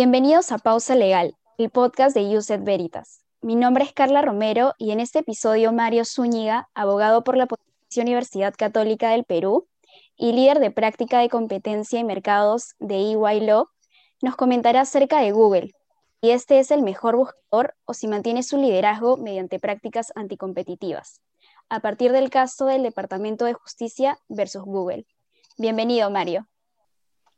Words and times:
Bienvenidos 0.00 0.52
a 0.52 0.58
Pausa 0.58 0.94
Legal, 0.94 1.34
el 1.58 1.70
podcast 1.70 2.14
de 2.14 2.22
Uset 2.38 2.62
Veritas. 2.62 3.24
Mi 3.42 3.56
nombre 3.56 3.82
es 3.82 3.92
Carla 3.92 4.22
Romero 4.22 4.74
y 4.78 4.92
en 4.92 5.00
este 5.00 5.18
episodio 5.18 5.72
Mario 5.72 6.04
Zúñiga, 6.04 6.68
abogado 6.72 7.24
por 7.24 7.36
la 7.36 7.48
Universidad 7.96 8.54
Católica 8.56 9.10
del 9.10 9.24
Perú 9.24 9.66
y 10.16 10.30
líder 10.34 10.60
de 10.60 10.70
práctica 10.70 11.18
de 11.18 11.28
competencia 11.28 11.98
y 11.98 12.04
mercados 12.04 12.76
de 12.78 12.94
EY 12.94 13.40
Law, 13.40 13.66
nos 14.22 14.36
comentará 14.36 14.82
acerca 14.82 15.20
de 15.20 15.32
Google, 15.32 15.72
y 16.20 16.30
este 16.30 16.60
es 16.60 16.70
el 16.70 16.82
mejor 16.82 17.16
buscador 17.16 17.74
o 17.84 17.92
si 17.92 18.06
mantiene 18.06 18.44
su 18.44 18.56
liderazgo 18.56 19.16
mediante 19.16 19.58
prácticas 19.58 20.12
anticompetitivas, 20.14 21.22
a 21.68 21.80
partir 21.80 22.12
del 22.12 22.30
caso 22.30 22.66
del 22.66 22.84
Departamento 22.84 23.46
de 23.46 23.54
Justicia 23.54 24.20
versus 24.28 24.62
Google. 24.62 25.06
Bienvenido, 25.56 26.08
Mario. 26.08 26.46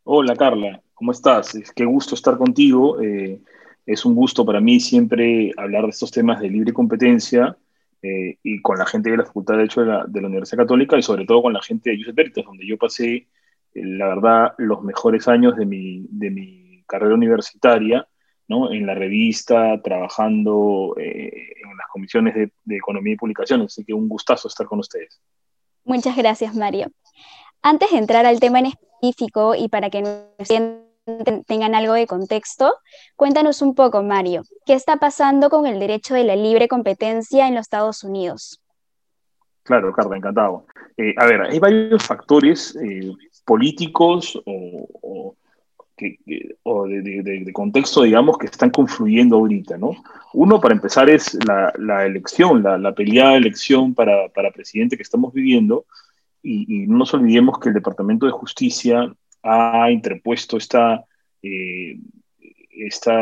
Hola, 0.05 0.35
Carla. 0.35 0.83
¿Cómo 0.95 1.13
estás? 1.13 1.53
Qué 1.77 1.85
gusto 1.85 2.15
estar 2.15 2.39
contigo. 2.39 3.01
Eh, 3.01 3.41
es 3.85 4.05
un 4.07 4.15
gusto 4.15 4.47
para 4.47 4.61
mí 4.61 4.81
siempre 4.81 5.53
hablar 5.59 5.85
de 5.85 5.91
estos 5.91 6.11
temas 6.11 6.41
de 6.41 6.49
libre 6.49 6.73
competencia 6.73 7.57
eh, 8.03 8.39
y 8.43 8.63
con 8.63 8.79
la 8.79 8.87
gente 8.87 9.11
de 9.11 9.19
la 9.19 9.27
Facultad 9.27 9.55
de 9.55 9.59
Derecho 9.59 9.83
de 9.83 10.21
la, 10.21 10.27
Universidad 10.29 10.63
Católica 10.63 10.97
y 10.97 11.03
sobre 11.03 11.27
todo 11.27 11.43
con 11.43 11.53
la 11.53 11.61
gente 11.61 11.91
de 11.91 11.99
Josep 11.99 12.15
Veritas, 12.15 12.45
donde 12.47 12.67
yo 12.67 12.79
pasé, 12.79 13.15
eh, 13.15 13.27
la 13.75 14.09
verdad, 14.09 14.55
los 14.57 14.83
mejores 14.83 15.29
años 15.29 15.55
de 15.57 15.67
mi, 15.67 16.07
de 16.09 16.31
mi 16.31 16.83
carrera 16.87 17.15
universitaria, 17.15 18.09
¿no? 18.49 18.73
en 18.73 18.87
la 18.87 18.95
revista, 18.95 19.81
trabajando 19.83 20.95
en 20.97 21.77
las 21.77 21.87
comisiones 21.93 22.35
de, 22.35 22.51
de 22.65 22.77
Economía 22.77 23.13
y 23.13 23.17
Publicaciones. 23.17 23.67
Así 23.67 23.85
que 23.85 23.93
un 23.93 24.09
gustazo 24.09 24.49
estar 24.49 24.67
con 24.67 24.79
ustedes. 24.79 25.21
Muchas 25.85 26.17
gracias, 26.17 26.55
Mario. 26.55 26.91
Antes 27.63 27.91
de 27.91 27.99
entrar 27.99 28.25
al 28.25 28.41
tema 28.41 28.59
en 28.61 28.67
específico 28.67 28.90
y 29.01 29.69
para 29.69 29.91
que 29.91 30.03
tengan 31.47 31.75
algo 31.75 31.95
de 31.95 32.07
contexto, 32.07 32.75
cuéntanos 33.17 33.63
un 33.63 33.75
poco, 33.75 34.03
Mario, 34.03 34.43
¿qué 34.67 34.75
está 34.75 34.99
pasando 34.99 35.51
con 35.51 35.67
el 35.67 35.81
derecho 35.81 36.15
de 36.15 36.25
la 36.25 36.37
libre 36.37 36.69
competencia 36.69 37.49
en 37.49 37.55
los 37.55 37.63
Estados 37.63 38.05
Unidos? 38.05 38.61
Claro, 39.63 39.93
Carla, 39.93 40.17
encantado. 40.17 40.67
Eh, 40.97 41.15
a 41.17 41.27
ver, 41.27 41.43
hay 41.43 41.59
varios 41.59 42.03
factores 42.03 42.77
eh, 42.77 43.13
políticos 43.45 44.41
o, 44.47 45.37
de, 45.97 47.51
contexto, 47.53 48.03
digamos, 48.03 48.39
que 48.39 48.47
están 48.47 48.71
confluyendo 48.71 49.37
ahorita, 49.37 49.77
¿no? 49.77 49.91
Uno, 50.33 50.61
para 50.61 50.75
empezar, 50.75 51.11
es 51.11 51.39
la, 51.45 52.07
elección, 52.07 52.63
la, 52.63 52.79
la, 52.79 52.93
peleada 52.95 53.37
elección 53.37 53.95
para, 53.95 54.29
para 54.29 54.51
presidente 54.51 54.97
que 54.97 55.03
estamos 55.03 55.33
viviendo, 55.33 55.85
y, 56.43 56.87
no 56.87 56.99
nos 56.99 57.15
olvidemos 57.15 57.59
que 57.59 57.69
el 57.69 57.75
Departamento 57.75 58.27
de 58.27 58.33
Justicia 58.33 59.13
ha 59.43 59.91
interpuesto 59.91 60.57
esta, 60.57 61.05
eh, 61.43 61.99
esta 62.71 63.17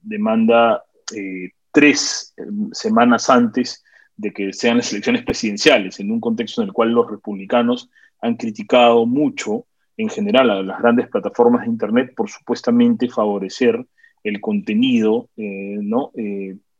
demanda 0.00 0.84
eh, 1.14 1.50
tres 1.70 2.34
eh, 2.36 2.42
semanas 2.72 3.30
antes 3.30 3.84
de 4.16 4.32
que 4.32 4.52
sean 4.52 4.78
las 4.78 4.92
elecciones 4.92 5.24
presidenciales, 5.24 5.98
en 6.00 6.10
un 6.10 6.20
contexto 6.20 6.62
en 6.62 6.68
el 6.68 6.72
cual 6.72 6.90
los 6.90 7.10
republicanos 7.10 7.90
han 8.20 8.36
criticado 8.36 9.06
mucho 9.06 9.66
en 9.96 10.08
general 10.08 10.50
a 10.50 10.62
las 10.62 10.80
grandes 10.80 11.08
plataformas 11.08 11.62
de 11.62 11.70
Internet 11.70 12.12
por 12.14 12.30
supuestamente 12.30 13.08
favorecer 13.08 13.84
el 14.22 14.40
contenido, 14.40 15.28
¿no? 15.36 16.12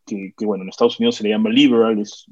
que, 0.06 0.32
bueno, 0.44 0.62
en 0.62 0.70
Estados 0.70 0.98
Unidos 1.00 1.16
se 1.16 1.24
le 1.24 1.30
llama 1.30 1.50
liberal, 1.50 1.98
es 1.98 2.26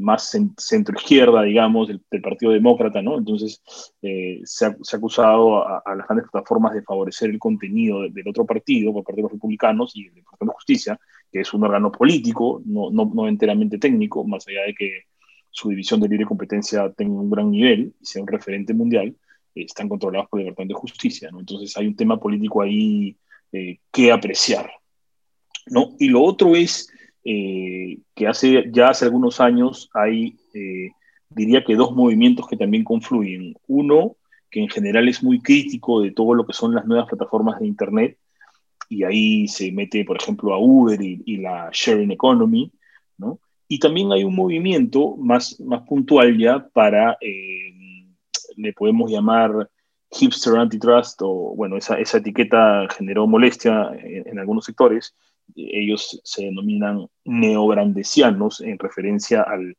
más 0.00 0.34
centro 0.56 0.96
izquierda, 0.96 1.42
digamos, 1.42 1.88
del, 1.88 2.00
Partido 2.22 2.52
Demócrata, 2.52 3.02
¿no? 3.02 3.18
Entonces 3.18 3.62
eh, 4.02 4.40
se, 4.44 4.66
ha, 4.66 4.76
acusado 4.92 5.66
a, 5.66 5.82
las 5.94 6.06
grandes 6.06 6.28
plataformas 6.30 6.74
de 6.74 6.82
favorecer 6.82 7.30
el 7.30 7.38
contenido 7.38 8.08
del 8.08 8.28
otro 8.28 8.44
partido, 8.44 8.92
por 8.92 9.04
parte 9.04 9.18
de 9.18 9.22
los 9.22 9.32
republicanos 9.32 9.94
y 9.94 10.06
el 10.06 10.14
Departamento 10.14 10.52
de 10.52 10.56
Justicia, 10.56 11.00
que 11.30 11.40
es 11.40 11.54
un 11.54 11.64
órgano 11.64 11.92
político, 11.92 12.62
no, 12.64 12.90
no, 12.90 13.10
no 13.14 13.28
enteramente 13.28 13.78
técnico, 13.78 14.24
más 14.24 14.46
allá 14.48 14.62
de 14.62 14.74
que 14.74 15.04
su 15.50 15.68
división 15.68 16.00
de 16.00 16.08
libre 16.08 16.26
competencia 16.26 16.90
tenga 16.92 17.20
un 17.20 17.30
gran 17.30 17.50
nivel 17.50 17.94
y 18.00 18.06
sea 18.06 18.22
un 18.22 18.28
referente 18.28 18.72
mundial, 18.72 19.14
eh, 19.54 19.64
están 19.64 19.88
controlados 19.88 20.28
por 20.28 20.40
el 20.40 20.46
Departamento 20.46 20.74
de 20.74 20.80
Justicia, 20.80 21.30
¿no? 21.30 21.40
Entonces 21.40 21.76
hay 21.76 21.86
un 21.86 21.96
tema 21.96 22.18
político 22.18 22.62
ahí 22.62 23.16
eh, 23.52 23.78
que 23.90 24.12
apreciar, 24.12 24.70
¿no? 25.66 25.94
Y 25.98 26.08
lo 26.08 26.22
otro 26.22 26.54
es 26.54 26.90
eh, 27.24 27.98
que 28.14 28.26
hace, 28.26 28.70
ya 28.72 28.88
hace 28.88 29.04
algunos 29.04 29.40
años 29.40 29.90
hay, 29.92 30.36
eh, 30.54 30.90
diría 31.28 31.64
que 31.64 31.76
dos 31.76 31.94
movimientos 31.94 32.48
que 32.48 32.56
también 32.56 32.84
confluyen. 32.84 33.54
Uno, 33.66 34.16
que 34.50 34.60
en 34.60 34.68
general 34.68 35.08
es 35.08 35.22
muy 35.22 35.40
crítico 35.40 36.00
de 36.00 36.12
todo 36.12 36.34
lo 36.34 36.46
que 36.46 36.52
son 36.52 36.74
las 36.74 36.86
nuevas 36.86 37.08
plataformas 37.08 37.60
de 37.60 37.66
Internet, 37.66 38.18
y 38.88 39.04
ahí 39.04 39.46
se 39.46 39.70
mete, 39.70 40.04
por 40.04 40.16
ejemplo, 40.20 40.52
a 40.52 40.58
Uber 40.58 41.00
y, 41.00 41.36
la 41.36 41.70
sharing 41.72 42.10
economy, 42.10 42.72
¿no? 43.18 43.38
Y 43.68 43.78
también 43.78 44.10
hay 44.10 44.24
un 44.24 44.34
movimiento 44.34 45.16
más, 45.16 45.60
más 45.60 45.82
puntual 45.82 46.36
ya 46.36 46.66
para, 46.72 47.16
eh, 47.20 48.08
le 48.56 48.72
podemos 48.72 49.08
llamar 49.08 49.70
hipster 50.10 50.56
antitrust, 50.56 51.20
o 51.22 51.54
bueno, 51.54 51.76
esa, 51.76 52.00
esa 52.00 52.18
etiqueta 52.18 52.88
generó 52.96 53.28
molestia 53.28 53.92
en 54.02 54.36
algunos 54.40 54.64
sectores, 54.64 55.14
ellos 55.56 56.20
se 56.24 56.44
denominan 56.44 57.06
neobrandesianos 57.24 58.60
en 58.60 58.78
referencia 58.78 59.42
al, 59.42 59.76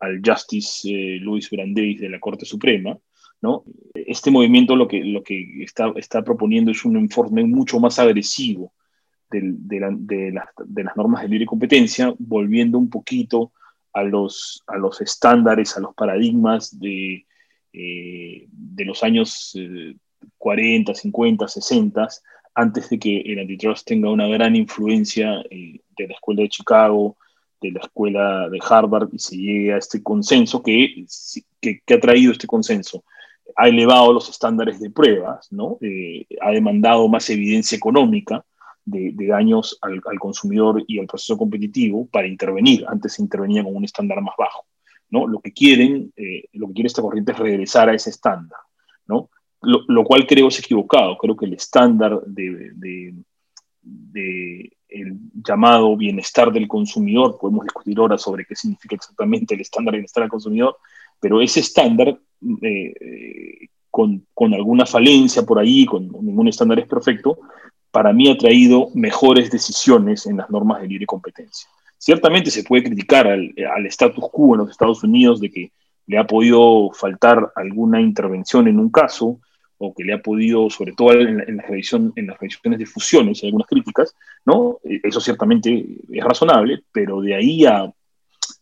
al 0.00 0.20
Justice 0.24 0.88
eh, 0.88 1.18
Luis 1.20 1.50
Brandeis 1.50 2.00
de 2.00 2.08
la 2.08 2.20
Corte 2.20 2.44
Suprema, 2.44 2.96
¿no? 3.40 3.64
Este 3.94 4.30
movimiento 4.30 4.76
lo 4.76 4.88
que, 4.88 5.04
lo 5.04 5.22
que 5.22 5.62
está, 5.62 5.92
está 5.96 6.22
proponiendo 6.22 6.70
es 6.70 6.84
un 6.84 6.98
informe 6.98 7.44
mucho 7.44 7.78
más 7.78 7.98
agresivo 7.98 8.72
de, 9.30 9.40
de, 9.42 10.32
las 10.32 10.96
normas 10.96 11.22
de 11.22 11.28
libre 11.28 11.46
competencia, 11.46 12.14
volviendo 12.18 12.78
un 12.78 12.88
poquito 12.88 13.52
a 13.92 14.02
los, 14.02 14.62
a 14.66 14.76
los 14.76 15.00
estándares, 15.00 15.76
a 15.76 15.80
los 15.80 15.94
paradigmas 15.94 16.78
de, 16.78 17.26
eh, 17.72 18.46
de 18.50 18.84
los 18.84 19.02
años 19.02 19.54
40, 20.38 20.94
50, 20.94 21.48
60, 21.48 22.08
antes 22.58 22.90
de 22.90 22.98
que 22.98 23.20
el 23.20 23.38
antitrust 23.38 23.86
tenga 23.86 24.10
una 24.10 24.26
gran 24.26 24.56
influencia 24.56 25.40
eh, 25.48 25.80
de 25.96 26.08
la 26.08 26.14
escuela 26.14 26.42
de 26.42 26.48
Chicago, 26.48 27.16
de 27.60 27.70
la 27.70 27.80
escuela 27.80 28.48
de 28.48 28.58
Harvard, 28.68 29.10
y 29.12 29.18
se 29.20 29.36
llegue 29.36 29.72
a 29.72 29.78
este 29.78 30.02
consenso 30.02 30.60
que, 30.60 31.06
ha 31.06 32.00
traído 32.00 32.32
este 32.32 32.48
consenso. 32.48 33.04
Ha 33.56 33.68
elevado 33.68 34.12
los 34.12 34.28
estándares 34.28 34.80
de 34.80 34.90
pruebas, 34.90 35.52
¿no? 35.52 35.78
Eh, 35.80 36.26
ha 36.40 36.50
demandado 36.50 37.06
más 37.06 37.30
evidencia 37.30 37.76
económica 37.76 38.44
de, 38.84 39.14
daños 39.28 39.78
al, 39.80 40.00
consumidor 40.18 40.82
y 40.88 40.98
al 40.98 41.06
proceso 41.06 41.38
competitivo 41.38 42.08
para 42.08 42.26
intervenir. 42.26 42.84
Antes 42.88 43.14
se 43.14 43.22
intervenía 43.22 43.62
con 43.62 43.76
un 43.76 43.84
estándar 43.84 44.20
más 44.20 44.34
bajo. 44.36 44.66
¿no? 45.10 45.28
Lo, 45.28 45.40
que 45.40 45.52
quieren, 45.52 46.12
eh, 46.16 46.48
lo 46.54 46.66
que 46.68 46.74
quiere 46.74 46.88
esta 46.88 47.02
corriente 47.02 47.32
es 47.32 47.38
regresar 47.38 47.88
a 47.88 47.94
ese 47.94 48.10
estándar. 48.10 48.58
¿no? 49.06 49.30
Lo, 49.60 50.04
cual 50.04 50.26
creo 50.26 50.48
es 50.48 50.58
equivocado. 50.58 51.16
Creo 51.18 51.36
que 51.36 51.46
el 51.46 51.54
estándar 51.54 52.20
de, 52.26 53.14
el 54.88 55.18
llamado 55.46 55.96
bienestar 55.96 56.52
del 56.52 56.68
consumidor, 56.68 57.38
podemos 57.40 57.64
discutir 57.64 57.98
ahora 57.98 58.18
sobre 58.18 58.44
qué 58.44 58.54
significa 58.54 58.96
exactamente 58.96 59.54
el 59.54 59.60
estándar 59.60 59.92
de 59.92 59.98
bienestar 59.98 60.22
del 60.22 60.30
consumidor, 60.30 60.76
pero 61.20 61.40
ese 61.40 61.60
estándar, 61.60 62.18
eh, 62.62 63.68
con, 63.90 64.26
con, 64.34 64.54
alguna 64.54 64.86
falencia 64.86 65.42
por 65.42 65.58
ahí, 65.58 65.84
con 65.84 66.08
ningún 66.22 66.48
estándar 66.48 66.78
es 66.78 66.86
perfecto, 66.86 67.38
para 67.90 68.12
mí 68.12 68.30
ha 68.30 68.36
traído 68.36 68.90
mejores 68.94 69.50
decisiones 69.50 70.26
en 70.26 70.36
las 70.36 70.50
normas 70.50 70.80
de 70.80 70.88
libre 70.88 71.06
competencia. 71.06 71.68
Ciertamente 71.96 72.50
se 72.50 72.62
puede 72.62 72.84
criticar 72.84 73.26
al, 73.26 73.52
al 73.74 73.86
status 73.86 74.24
quo 74.30 74.54
en 74.54 74.60
los 74.60 74.70
Estados 74.70 75.02
Unidos 75.02 75.40
de 75.40 75.50
que 75.50 75.72
le 76.08 76.18
ha 76.18 76.26
podido 76.26 76.90
faltar 76.90 77.52
alguna 77.54 78.00
intervención 78.00 78.66
en 78.66 78.80
un 78.80 78.90
caso, 78.90 79.38
o 79.76 79.94
que 79.94 80.02
le 80.02 80.14
ha 80.14 80.22
podido, 80.22 80.68
sobre 80.70 80.92
todo 80.92 81.12
en, 81.12 81.58
revisión, 81.58 82.12
en 82.16 82.26
las 82.26 82.38
revisiones 82.38 82.80
de 82.80 82.86
fusiones, 82.86 83.42
hay 83.42 83.50
algunas 83.50 83.68
críticas, 83.68 84.16
¿no? 84.44 84.78
Eh, 84.82 85.00
eso 85.04 85.20
ciertamente 85.20 85.86
es 86.10 86.24
razonable, 86.24 86.82
pero 86.90 87.20
de 87.20 87.34
ahí 87.34 87.64
a, 87.66 87.92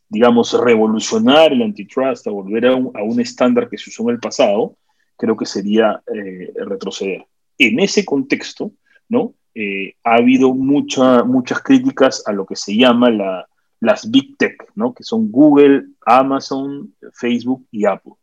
digamos, 0.08 0.52
revolucionar 0.60 1.52
el 1.52 1.62
antitrust, 1.62 2.26
a 2.26 2.32
volver 2.32 2.66
a 2.66 2.74
un, 2.74 3.20
estándar 3.20 3.68
que 3.70 3.78
se 3.78 3.90
usó 3.90 4.02
en 4.02 4.16
el 4.16 4.20
pasado, 4.20 4.76
creo 5.16 5.36
que 5.36 5.46
sería 5.46 6.02
eh, 6.12 6.52
retroceder. 6.66 7.24
En 7.58 7.78
ese 7.78 8.04
contexto, 8.04 8.72
¿no? 9.08 9.34
Eh, 9.54 9.94
ha 10.02 10.16
habido 10.16 10.52
mucha, 10.52 11.22
muchas 11.22 11.62
críticas 11.62 12.24
a 12.26 12.32
lo 12.32 12.44
que 12.44 12.56
se 12.56 12.76
llama 12.76 13.08
la, 13.08 13.48
las 13.80 14.10
Big 14.10 14.36
Tech, 14.36 14.56
¿no? 14.74 14.94
que 14.94 15.02
son 15.02 15.30
Google, 15.30 15.86
Amazon, 16.04 16.94
Facebook 17.12 17.66
y 17.70 17.84
Apple. 17.84 18.14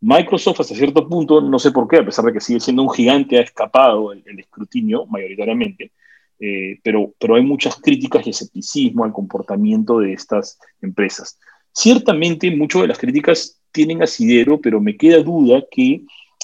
Microsoft 0.00 0.60
hasta 0.60 0.74
cierto 0.74 1.08
punto, 1.08 1.40
no 1.40 1.58
sé 1.58 1.72
por 1.72 1.88
qué, 1.88 1.96
a 1.96 2.04
pesar 2.04 2.24
de 2.26 2.32
que 2.32 2.40
sigue 2.40 2.60
siendo 2.60 2.82
un 2.82 2.90
gigante, 2.90 3.38
ha 3.38 3.42
escapado 3.42 4.12
el, 4.12 4.38
escrutinio 4.38 5.06
mayoritariamente, 5.06 5.92
eh, 6.38 6.78
pero, 6.82 7.14
pero 7.18 7.36
hay 7.36 7.42
muchas 7.42 7.76
críticas 7.76 8.26
y 8.26 8.30
escepticismo 8.30 9.04
al 9.04 9.12
comportamiento 9.12 9.98
de 9.98 10.12
estas 10.12 10.58
empresas. 10.82 11.38
Ciertamente, 11.72 12.54
muchas 12.54 12.82
de 12.82 12.88
las 12.88 12.98
críticas 12.98 13.60
tienen 13.72 14.02
asidero, 14.02 14.60
pero 14.60 14.80
me 14.80 14.96
queda 14.96 15.22
duda 15.22 15.64
que 15.70 16.02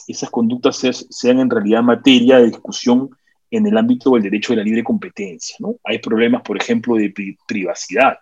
esas 0.08 0.30
conductas 0.30 0.82
sean 1.10 1.38
en 1.40 1.50
realidad 1.50 1.82
materia 1.82 2.38
de 2.38 2.46
discusión 2.46 3.10
en 3.52 3.66
el 3.66 3.76
ámbito 3.76 4.14
del 4.14 4.22
derecho 4.22 4.54
de 4.54 4.56
la 4.56 4.64
libre 4.64 4.82
competencia. 4.82 5.56
¿no? 5.60 5.76
Hay 5.84 5.98
problemas, 5.98 6.42
por 6.42 6.56
ejemplo, 6.56 6.96
de 6.96 7.12
privacidad, 7.46 8.18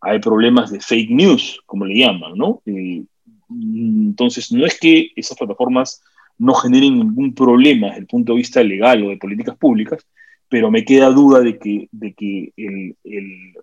hay 0.00 0.20
problemas 0.20 0.70
de 0.70 0.80
fake 0.80 1.10
news, 1.10 1.60
como 1.66 1.84
le 1.84 1.98
llaman. 1.98 2.34
¿no? 2.36 2.62
Eh, 2.64 3.02
entonces, 3.50 4.52
no 4.52 4.64
es 4.64 4.78
que 4.78 5.10
esas 5.16 5.36
plataformas 5.36 6.00
no 6.38 6.54
generen 6.54 6.98
ningún 6.98 7.34
problema 7.34 7.88
desde 7.88 8.00
el 8.00 8.06
punto 8.06 8.32
de 8.32 8.38
vista 8.38 8.62
legal 8.62 9.02
o 9.02 9.08
de 9.08 9.16
políticas 9.16 9.56
públicas, 9.56 10.06
pero 10.48 10.70
me 10.70 10.84
queda 10.84 11.10
duda 11.10 11.40
de 11.40 11.58
que, 11.58 11.88
de 11.90 12.14
que 12.14 12.52
el, 12.56 12.96
el, 13.02 13.54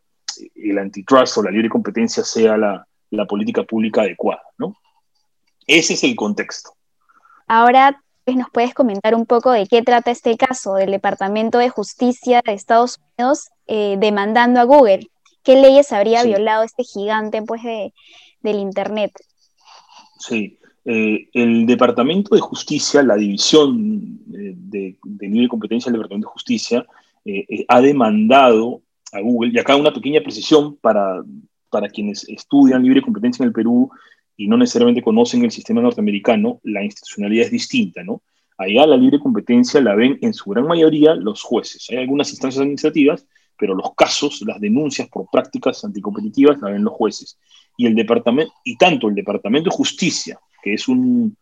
el 0.55 0.77
antitrust 0.77 1.37
o 1.37 1.43
la 1.43 1.51
libre 1.51 1.69
competencia 1.69 2.23
sea 2.23 2.57
la, 2.57 2.85
la 3.11 3.25
política 3.25 3.63
pública 3.63 4.01
adecuada. 4.01 4.43
¿no? 4.57 4.75
Ese 5.65 5.93
es 5.93 6.03
el 6.03 6.17
contexto. 6.17 6.71
Ahora 7.47 8.01
pues, 8.31 8.37
nos 8.37 8.49
puedes 8.49 8.73
comentar 8.73 9.13
un 9.13 9.25
poco 9.25 9.51
de 9.51 9.67
qué 9.67 9.81
trata 9.81 10.09
este 10.09 10.37
caso 10.37 10.75
del 10.75 10.91
Departamento 10.91 11.57
de 11.57 11.67
Justicia 11.67 12.41
de 12.45 12.53
Estados 12.53 12.97
Unidos 13.17 13.49
eh, 13.67 13.97
demandando 13.99 14.61
a 14.61 14.63
Google. 14.63 15.09
¿Qué 15.43 15.59
leyes 15.59 15.91
habría 15.91 16.23
violado 16.23 16.63
este 16.63 16.83
gigante 16.83 17.41
pues, 17.41 17.61
de, 17.61 17.93
del 18.41 18.59
Internet? 18.59 19.11
Sí, 20.17 20.57
eh, 20.85 21.27
el 21.33 21.65
Departamento 21.65 22.33
de 22.33 22.39
Justicia, 22.39 23.03
la 23.03 23.15
división 23.15 24.21
eh, 24.33 24.53
de, 24.55 24.95
de 25.03 25.27
libre 25.27 25.49
competencia 25.49 25.91
del 25.91 25.99
Departamento 25.99 26.29
de 26.29 26.33
Justicia, 26.33 26.85
ha 27.67 27.81
demandado 27.81 28.81
a 29.11 29.19
Google, 29.19 29.51
y 29.53 29.59
acá 29.59 29.75
una 29.75 29.93
pequeña 29.93 30.21
precisión 30.21 30.77
para, 30.77 31.21
para 31.69 31.89
quienes 31.89 32.27
estudian 32.29 32.81
libre 32.81 33.01
competencia 33.01 33.43
en 33.43 33.47
el 33.47 33.53
Perú 33.53 33.91
y 34.41 34.47
no 34.47 34.57
necesariamente 34.57 35.03
conocen 35.03 35.43
el 35.45 35.51
sistema 35.51 35.81
norteamericano, 35.81 36.59
la 36.63 36.83
institucionalidad 36.83 37.45
es 37.45 37.51
distinta, 37.51 38.03
¿no? 38.03 38.23
Allá 38.57 38.87
la 38.87 38.97
libre 38.97 39.19
competencia 39.19 39.79
la 39.81 39.93
ven 39.93 40.17
en 40.21 40.33
su 40.33 40.49
gran 40.49 40.65
mayoría 40.65 41.13
los 41.13 41.43
jueces. 41.43 41.87
Hay 41.91 41.97
algunas 41.97 42.31
instancias 42.31 42.61
administrativas, 42.61 43.27
pero 43.55 43.75
los 43.75 43.93
casos, 43.93 44.41
las 44.47 44.59
denuncias 44.59 45.07
por 45.09 45.27
prácticas 45.31 45.85
anticompetitivas 45.85 46.59
la 46.59 46.71
ven 46.71 46.83
los 46.83 46.93
jueces. 46.93 47.37
Y, 47.77 47.85
el 47.85 47.93
departamento, 47.93 48.51
y 48.63 48.77
tanto 48.77 49.09
el 49.09 49.15
Departamento 49.15 49.69
de 49.69 49.75
Justicia, 49.75 50.39
que 50.63 50.73
es 50.73 50.87
un, 50.87 51.37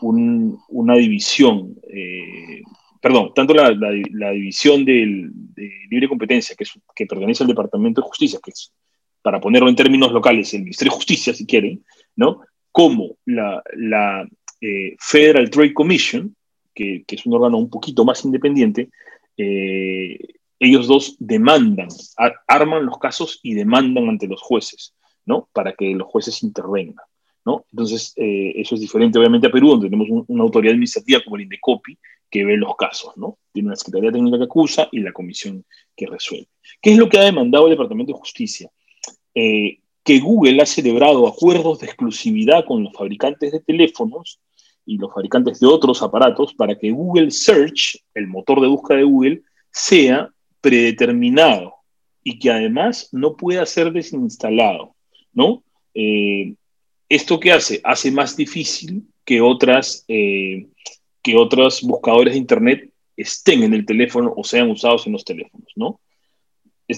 una 0.00 0.94
división, 0.94 1.74
eh, 1.92 2.62
perdón, 3.02 3.32
tanto 3.34 3.52
la, 3.52 3.70
división 4.32 4.86
de 4.86 5.30
libre 5.90 6.08
competencia, 6.08 6.56
que, 6.56 6.64
que 6.96 7.04
pertenece 7.04 7.42
al 7.42 7.48
Departamento 7.48 8.00
de 8.00 8.08
Justicia, 8.08 8.40
que 8.42 8.50
es, 8.50 8.72
para 9.20 9.40
ponerlo 9.40 9.68
en 9.68 9.76
términos 9.76 10.10
locales, 10.12 10.54
el 10.54 10.62
Ministerio 10.62 10.92
de 10.92 10.96
Justicia, 10.96 11.34
si 11.34 11.44
quieren, 11.44 11.84
¿no? 12.20 12.42
Como 12.70 13.16
la, 13.24 13.62
eh, 14.60 14.94
Federal 15.00 15.48
Trade 15.48 15.72
Commission, 15.72 16.36
que, 16.74 17.02
es 17.08 17.26
un 17.26 17.34
órgano 17.34 17.56
un 17.56 17.70
poquito 17.70 18.04
más 18.04 18.24
independiente, 18.26 18.90
eh, 19.38 20.18
ellos 20.58 20.86
dos 20.86 21.16
demandan, 21.18 21.88
arman 22.46 22.84
los 22.84 22.98
casos 22.98 23.40
y 23.42 23.54
demandan 23.54 24.10
ante 24.10 24.28
los 24.28 24.42
jueces, 24.42 24.94
¿no? 25.24 25.48
Para 25.54 25.72
que 25.72 25.94
los 25.94 26.08
jueces 26.08 26.42
intervengan, 26.42 27.06
¿no? 27.46 27.64
Entonces, 27.72 28.12
eh, 28.16 28.52
eso 28.56 28.74
es 28.74 28.82
diferente 28.82 29.18
obviamente 29.18 29.46
a 29.46 29.50
Perú, 29.50 29.70
donde 29.70 29.88
tenemos 29.88 30.24
una 30.28 30.42
autoridad 30.42 30.74
administrativa 30.74 31.22
como 31.24 31.36
el 31.36 31.42
INDECOPI, 31.42 31.98
que 32.30 32.44
ve 32.44 32.58
los 32.58 32.76
casos, 32.76 33.16
¿no? 33.16 33.38
Tiene 33.50 33.68
una 33.68 33.76
Secretaría 33.76 34.12
Técnica 34.12 34.36
que 34.36 34.44
acusa 34.44 34.88
y 34.92 35.00
la 35.00 35.12
comisión 35.12 35.64
que 35.96 36.06
resuelve. 36.06 36.48
¿Qué 36.82 36.92
es 36.92 36.98
lo 36.98 37.08
que 37.08 37.18
ha 37.18 37.22
demandado 37.22 37.64
el 37.64 37.70
Departamento 37.70 38.12
de 38.12 38.18
Justicia? 38.18 38.70
Google 40.18 40.60
ha 40.62 40.66
celebrado 40.66 41.28
acuerdos 41.28 41.80
de 41.80 41.86
exclusividad 41.86 42.64
con 42.64 42.84
los 42.84 42.92
fabricantes 42.92 43.52
de 43.52 43.60
teléfonos 43.60 44.40
y 44.84 44.98
los 44.98 45.12
fabricantes 45.12 45.60
de 45.60 45.66
otros 45.66 46.02
aparatos 46.02 46.54
para 46.54 46.76
que 46.76 46.90
Google 46.90 47.30
Search, 47.30 48.02
el 48.14 48.26
motor 48.26 48.60
de 48.60 48.66
búsqueda 48.66 48.98
de 48.98 49.04
Google, 49.04 49.42
sea 49.70 50.30
predeterminado 50.60 51.74
y 52.24 52.38
que 52.38 52.50
además 52.50 53.08
no 53.12 53.36
pueda 53.36 53.64
ser 53.66 53.92
desinstalado, 53.92 54.94
¿no? 55.32 55.62
Eh, 55.94 56.54
¿Esto 57.08 57.40
qué 57.40 57.52
hace? 57.52 57.80
Hace 57.84 58.10
más 58.10 58.36
difícil 58.36 59.04
que 59.24 59.40
otras, 59.40 60.04
eh, 60.08 60.66
que 61.22 61.36
otros 61.36 61.82
buscadores 61.82 62.34
de 62.34 62.38
Internet 62.38 62.90
estén 63.16 63.62
en 63.62 63.74
el 63.74 63.84
teléfono 63.84 64.32
o 64.36 64.44
sean 64.44 64.70
usados 64.70 65.06
en 65.06 65.12
los 65.12 65.24
teléfonos, 65.24 65.72
¿no? 65.76 66.00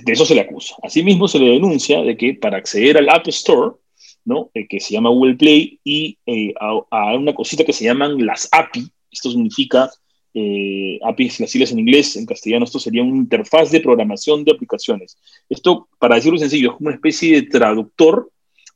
De 0.00 0.12
eso 0.12 0.24
se 0.24 0.34
le 0.34 0.40
acusa. 0.40 0.74
Asimismo, 0.82 1.28
se 1.28 1.38
le 1.38 1.50
denuncia 1.50 2.02
de 2.02 2.16
que 2.16 2.34
para 2.34 2.56
acceder 2.56 2.96
al 2.96 3.08
App 3.08 3.28
Store, 3.28 3.76
¿no? 4.24 4.50
Eh, 4.54 4.66
que 4.68 4.80
se 4.80 4.94
llama 4.94 5.10
Google 5.10 5.34
Play, 5.34 5.80
y 5.84 6.18
eh, 6.26 6.54
a, 6.60 7.14
una 7.14 7.34
cosita 7.34 7.64
que 7.64 7.72
se 7.72 7.84
llaman 7.84 8.24
las 8.24 8.48
API, 8.52 8.88
esto 9.10 9.30
significa 9.30 9.90
eh, 10.34 10.98
APIs, 11.04 11.40
las 11.40 11.50
siglas 11.50 11.72
en 11.72 11.80
inglés, 11.80 12.16
en 12.16 12.24
castellano 12.24 12.64
esto 12.64 12.78
sería 12.78 13.02
una 13.02 13.16
interfaz 13.16 13.70
de 13.70 13.80
programación 13.80 14.44
de 14.44 14.52
aplicaciones. 14.52 15.18
Esto, 15.48 15.88
para 15.98 16.14
decirlo 16.14 16.38
sencillo, 16.38 16.70
es 16.70 16.76
como 16.76 16.88
una 16.88 16.96
especie 16.96 17.34
de 17.34 17.48
traductor 17.48 18.30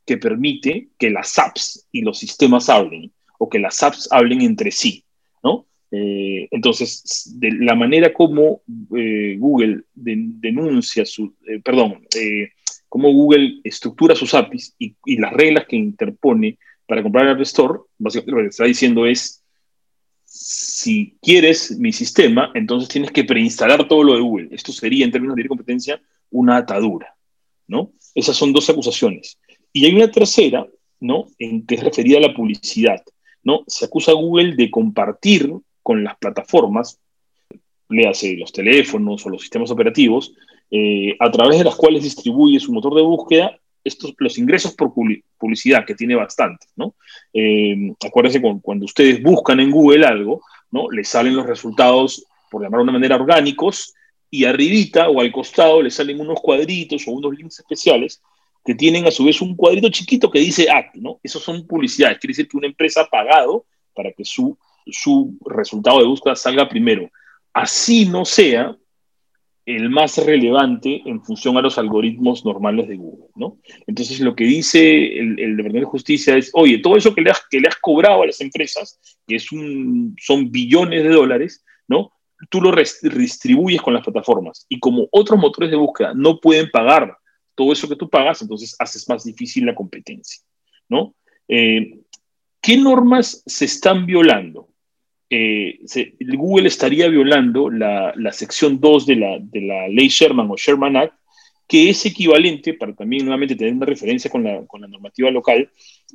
que 0.05 0.19
permite 0.19 0.89
que 0.99 1.11
las 1.11 1.39
apps 1.39 1.87
y 1.91 2.03
los 2.03 2.19
sistemas 2.19 2.69
hablen, 2.69 3.13
o 3.39 3.49
que 3.49 3.59
las 3.59 3.83
apps 3.83 4.09
hablen 4.11 4.43
entre 4.43 4.71
sí, 4.71 5.05
¿no? 5.43 5.67
Eh, 5.91 6.49
entonces, 6.51 7.33
de 7.39 7.53
la 7.53 7.75
manera 7.75 8.13
como 8.13 8.63
eh, 8.97 9.37
Google 9.39 9.85
denuncia 9.95 11.07
su, 11.07 11.35
eh, 11.47 11.61
perdón, 11.61 12.07
como 12.89 13.13
Google 13.13 13.61
estructura 13.63 14.15
sus 14.15 14.35
APIs 14.35 14.75
y, 14.79 14.95
las 15.19 15.33
reglas 15.33 15.67
que 15.67 15.77
interpone 15.77 16.59
para 16.87 17.03
comprar 17.03 17.27
el 17.27 17.33
App 17.33 17.41
Store, 17.43 17.81
básicamente 17.99 18.33
lo 18.33 18.43
que 18.43 18.49
está 18.49 18.65
diciendo 18.65 19.07
es, 19.07 19.43
si 20.25 21.17
quieres 21.23 21.79
mi 21.79 21.93
sistema, 21.93 22.51
entonces 22.55 22.89
tienes 22.89 23.11
que 23.11 23.25
preinstalar 23.25 23.87
todo 23.89 24.03
lo 24.03 24.15
de 24.15 24.21
Google. 24.21 24.49
Esto 24.51 24.73
sería, 24.73 25.05
en 25.05 25.13
términos 25.13 25.37
de 25.37 25.49
competencia, 25.49 26.01
una 26.31 26.59
atadura, 26.59 27.15
¿no? 27.67 27.93
Esas 28.15 28.37
son 28.37 28.53
dos 28.53 28.69
acusaciones. 28.69 29.39
Y 29.73 29.87
hay 29.87 29.95
una 29.95 30.11
tercera, 30.11 30.67
¿no? 31.01 31.27
En 31.39 31.65
que 31.65 31.77
es 31.77 31.85
referida 31.85 32.19
a 32.19 32.23
la 32.23 32.35
publicidad, 32.35 33.03
¿no? 33.43 33.65
Se 33.67 33.85
acusa 33.85 34.13
a 34.13 34.15
Google 34.15 34.57
de 34.57 34.71
compartir 34.71 35.51
con 35.87 36.03
las 36.03 36.19
plataformas, 36.19 36.99
léase 37.89 38.37
los 38.37 38.51
teléfonos 38.51 39.25
o 39.25 39.29
los 39.29 39.41
sistemas 39.41 39.71
operativos, 39.71 40.35
eh, 40.69 41.15
a 41.21 41.31
través 41.31 41.59
de 41.59 41.65
las 41.65 41.77
cuales 41.77 42.03
distribuye 42.03 42.59
su 42.59 42.73
motor 42.73 42.97
de 42.97 43.03
búsqueda 43.03 43.57
estos, 43.85 44.13
los 44.19 44.37
ingresos 44.37 44.75
por 44.75 44.93
publicidad, 45.39 45.87
que 45.87 45.95
tiene 45.95 46.17
bastante, 46.17 46.67
¿no? 46.75 46.97
Eh, 47.33 47.93
acuérdense 48.05 48.43
cuando, 48.43 48.85
ustedes 48.85 49.23
buscan 49.23 49.61
en 49.61 49.71
Google 49.71 50.05
algo, 50.05 50.43
¿no? 50.73 50.91
Les 50.91 51.09
salen 51.09 51.37
los 51.37 51.47
resultados, 51.47 52.27
por 52.51 52.65
llamar 52.65 52.79
de 52.79 52.83
una 52.83 52.99
manera, 52.99 53.15
orgánicos, 53.15 53.95
y 54.29 54.45
arribita 54.45 55.09
o 55.09 55.21
al 55.21 55.31
costado 55.31 55.83
les 55.83 55.95
salen 55.95 56.21
unos 56.21 56.41
cuadritos 56.41 57.07
o 57.07 57.13
unos 57.13 57.33
links 57.39 57.61
especiales 57.61 58.21
que 58.65 58.75
tienen 58.75 59.07
a 59.07 59.13
su 59.13 59.23
vez 59.23 59.41
un 59.41 59.55
cuadrito 59.55 59.89
chiquito 59.89 60.33
que 60.33 60.41
dice 60.41 60.69
ad, 60.69 60.87
¿no? 60.95 61.21
Esos 61.23 61.45
son 61.45 61.65
publicidades, 61.65 62.19
quiere 62.19 62.33
decir 62.33 62.49
que 62.49 62.57
una 62.57 62.67
empresa 62.67 63.03
ha 63.03 63.07
pagado 63.09 63.67
para 63.95 64.11
que 64.11 64.25
su 64.25 64.59
su 64.87 65.37
resultado 65.45 66.01
de 66.01 66.07
búsqueda 66.07 66.37
salga 66.37 66.69
primero. 66.69 67.11
Así 67.53 68.07
no 68.07 68.25
sea 68.25 68.77
el 69.67 69.91
más 69.91 70.17
relevante 70.19 71.03
en 71.07 71.25
función 71.25 71.57
a 71.57 71.61
los 71.61 71.77
algoritmos 71.77 72.45
normales 72.45 72.87
de 72.87 72.97
Google, 72.97 73.27
¿no? 73.35 73.59
Entonces 73.89 74.21
lo 74.21 74.37
que 74.37 74.45
dice 74.45 75.19
el, 75.19 75.37
Departamento 75.37 75.81
de 75.81 75.85
Justicia 75.91 76.37
es, 76.37 76.51
oye, 76.55 76.79
todo 76.79 76.97
eso 76.97 77.13
que 77.13 77.21
le 77.21 77.31
has, 77.33 77.43
que 77.51 77.59
le 77.59 77.67
has 77.67 77.77
cobrado 77.77 78.23
a 78.23 78.27
las 78.27 78.41
empresas, 78.41 79.01
que 79.27 79.37
es 79.37 79.51
un, 79.51 80.15
son 80.21 80.53
billones 80.53 81.03
de 81.03 81.09
dólares, 81.09 81.65
¿no? 81.89 82.13
Tú 82.49 82.61
lo 82.61 82.71
redistribuyes 82.71 83.83
con 83.83 83.95
las 83.95 84.05
plataformas 84.05 84.67
y 84.69 84.79
como 84.79 85.09
otros 85.11 85.41
motores 85.41 85.71
de 85.71 85.77
búsqueda 85.77 86.13
no 86.15 86.39
pueden 86.39 86.71
pagar 86.71 87.17
todo 87.57 87.73
eso 87.73 87.89
que 87.89 87.97
tú 87.97 88.09
pagas, 88.09 88.43
entonces 88.43 88.77
haces 88.79 89.09
más 89.09 89.25
difícil 89.25 89.67
la 89.67 89.75
competencia, 89.75 90.45
¿no? 90.89 91.17
Eh, 91.49 92.03
¿Qué 92.61 92.77
normas 92.77 93.43
se 93.47 93.65
están 93.65 94.07
violando? 94.07 94.69
Eh, 95.29 95.81
Google 96.21 96.69
estaría 96.69 97.09
violando 97.09 97.69
la, 97.69 98.15
sección 98.33 98.79
2 98.81 99.07
de 99.07 99.17
la, 99.17 99.89
ley 99.89 100.09
Sherman 100.09 100.51
o 100.51 100.57
Sherman 100.57 100.97
Act, 100.97 101.15
que 101.67 101.91
es 101.91 102.07
equivalente, 102.07 102.75
para 102.75 102.95
también 102.95 103.25
nuevamente 103.25 103.57
tener 103.57 103.75
una 103.75 103.87
referencia 103.87 104.31
con 104.31 104.45
la, 104.45 104.65
normativa 104.89 105.31
local, 105.31 105.69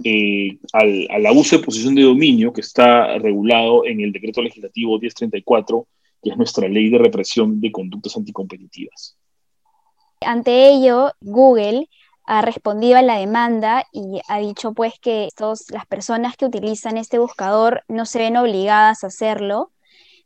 eh, 0.04 0.58
al, 0.72 1.26
abuso 1.26 1.58
de 1.58 1.64
posición 1.64 1.94
de 1.96 2.04
dominio 2.04 2.54
que 2.54 2.62
está 2.62 3.18
regulado 3.18 3.86
en 3.86 4.00
el 4.00 4.14
decreto 4.14 4.42
legislativo 4.42 4.98
1034, 4.98 5.88
que 6.24 6.30
es 6.30 6.38
nuestra 6.38 6.70
ley 6.70 6.90
de 6.90 6.98
represión 6.98 7.60
de 7.60 7.72
conductas 7.72 8.16
anticompetitivas. 8.16 9.18
Ante 10.22 10.70
ello, 10.70 11.12
Google 11.20 11.88
ha 12.32 12.42
respondido 12.42 12.98
a 12.98 13.02
la 13.02 13.18
demanda 13.18 13.86
y 13.92 14.22
ha 14.30 14.40
dicho 14.40 14.72
pues 14.72 14.94
que 15.02 15.28
las 15.70 15.86
personas 15.86 16.38
que 16.38 16.46
utilizan 16.46 16.98
este 16.98 17.20
buscador 17.20 17.84
no 17.90 18.06
se 18.06 18.20
ven 18.20 18.38
obligadas 18.38 19.04
a 19.04 19.08
hacerlo, 19.08 19.72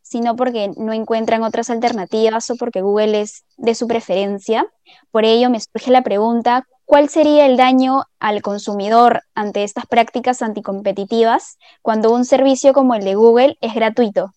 sino 0.03 0.35
porque 0.35 0.69
no 0.77 0.93
encuentran 0.93 1.41
otras 1.41 1.71
alternativas 1.71 2.47
o 2.51 2.57
porque 2.57 2.81
Google 2.81 3.21
es 3.21 3.43
de 3.57 3.73
su 3.73 3.87
preferencia. 3.87 4.67
Por 5.09 5.25
ello 5.25 5.49
me 5.49 5.59
surge 5.59 5.89
la 5.89 6.03
pregunta, 6.03 6.67
¿cuál 6.85 7.09
sería 7.09 7.47
el 7.47 7.57
daño 7.57 8.03
al 8.19 8.43
consumidor 8.43 9.23
ante 9.33 9.63
estas 9.63 9.87
prácticas 9.87 10.43
anticompetitivas 10.43 11.57
cuando 11.81 12.13
un 12.13 12.23
servicio 12.23 12.73
como 12.73 12.93
el 12.93 13.03
de 13.03 13.15
Google 13.15 13.57
es 13.61 13.73
gratuito? 13.73 14.29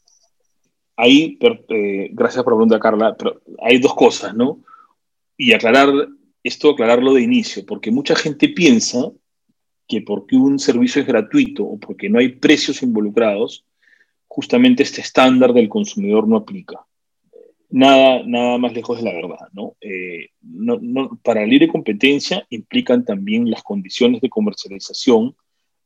ahí, 0.96 1.38
eh, 1.68 2.10
gracias 2.12 2.42
por 2.42 2.54
la 2.54 2.56
pregunta, 2.56 2.80
Carla, 2.80 3.14
pero 3.16 3.40
hay 3.62 3.78
dos 3.78 3.94
cosas, 3.94 4.34
¿no? 4.34 4.58
Y 5.36 5.52
aclarar, 5.52 5.88
esto 6.48 6.70
aclararlo 6.70 7.14
de 7.14 7.22
inicio, 7.22 7.64
porque 7.64 7.90
mucha 7.90 8.16
gente 8.16 8.48
piensa 8.48 9.10
que 9.86 10.02
porque 10.02 10.36
un 10.36 10.58
servicio 10.58 11.00
es 11.00 11.08
gratuito 11.08 11.64
o 11.64 11.78
porque 11.78 12.08
no 12.08 12.18
hay 12.18 12.28
precios 12.28 12.82
involucrados, 12.82 13.64
justamente 14.26 14.82
este 14.82 15.00
estándar 15.00 15.52
del 15.52 15.68
consumidor 15.68 16.28
no 16.28 16.36
aplica. 16.36 16.84
Nada, 17.70 18.22
nada 18.24 18.58
más 18.58 18.72
lejos 18.72 18.98
de 18.98 19.04
la 19.04 19.14
verdad, 19.14 19.48
¿no? 19.52 19.76
Eh, 19.80 20.30
para 21.22 21.42
la 21.42 21.46
libre 21.46 21.68
competencia 21.68 22.46
implican 22.50 23.04
también 23.04 23.50
las 23.50 23.62
condiciones 23.62 24.20
de 24.20 24.30
comercialización, 24.30 25.36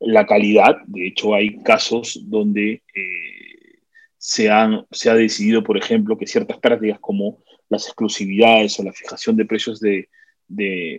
la 0.00 0.26
calidad, 0.26 0.76
de 0.86 1.08
hecho 1.08 1.34
hay 1.34 1.58
casos 1.62 2.20
donde 2.24 2.82
eh, 2.94 3.80
se, 4.18 4.48
se 4.90 5.10
ha 5.10 5.14
decidido, 5.14 5.62
por 5.62 5.76
ejemplo, 5.76 6.18
que 6.18 6.26
ciertas 6.26 6.58
prácticas 6.58 7.00
como 7.00 7.38
las 7.68 7.86
exclusividades 7.86 8.78
o 8.78 8.84
la 8.84 8.92
fijación 8.92 9.36
de 9.36 9.44
precios 9.44 9.80
de, 9.80 10.08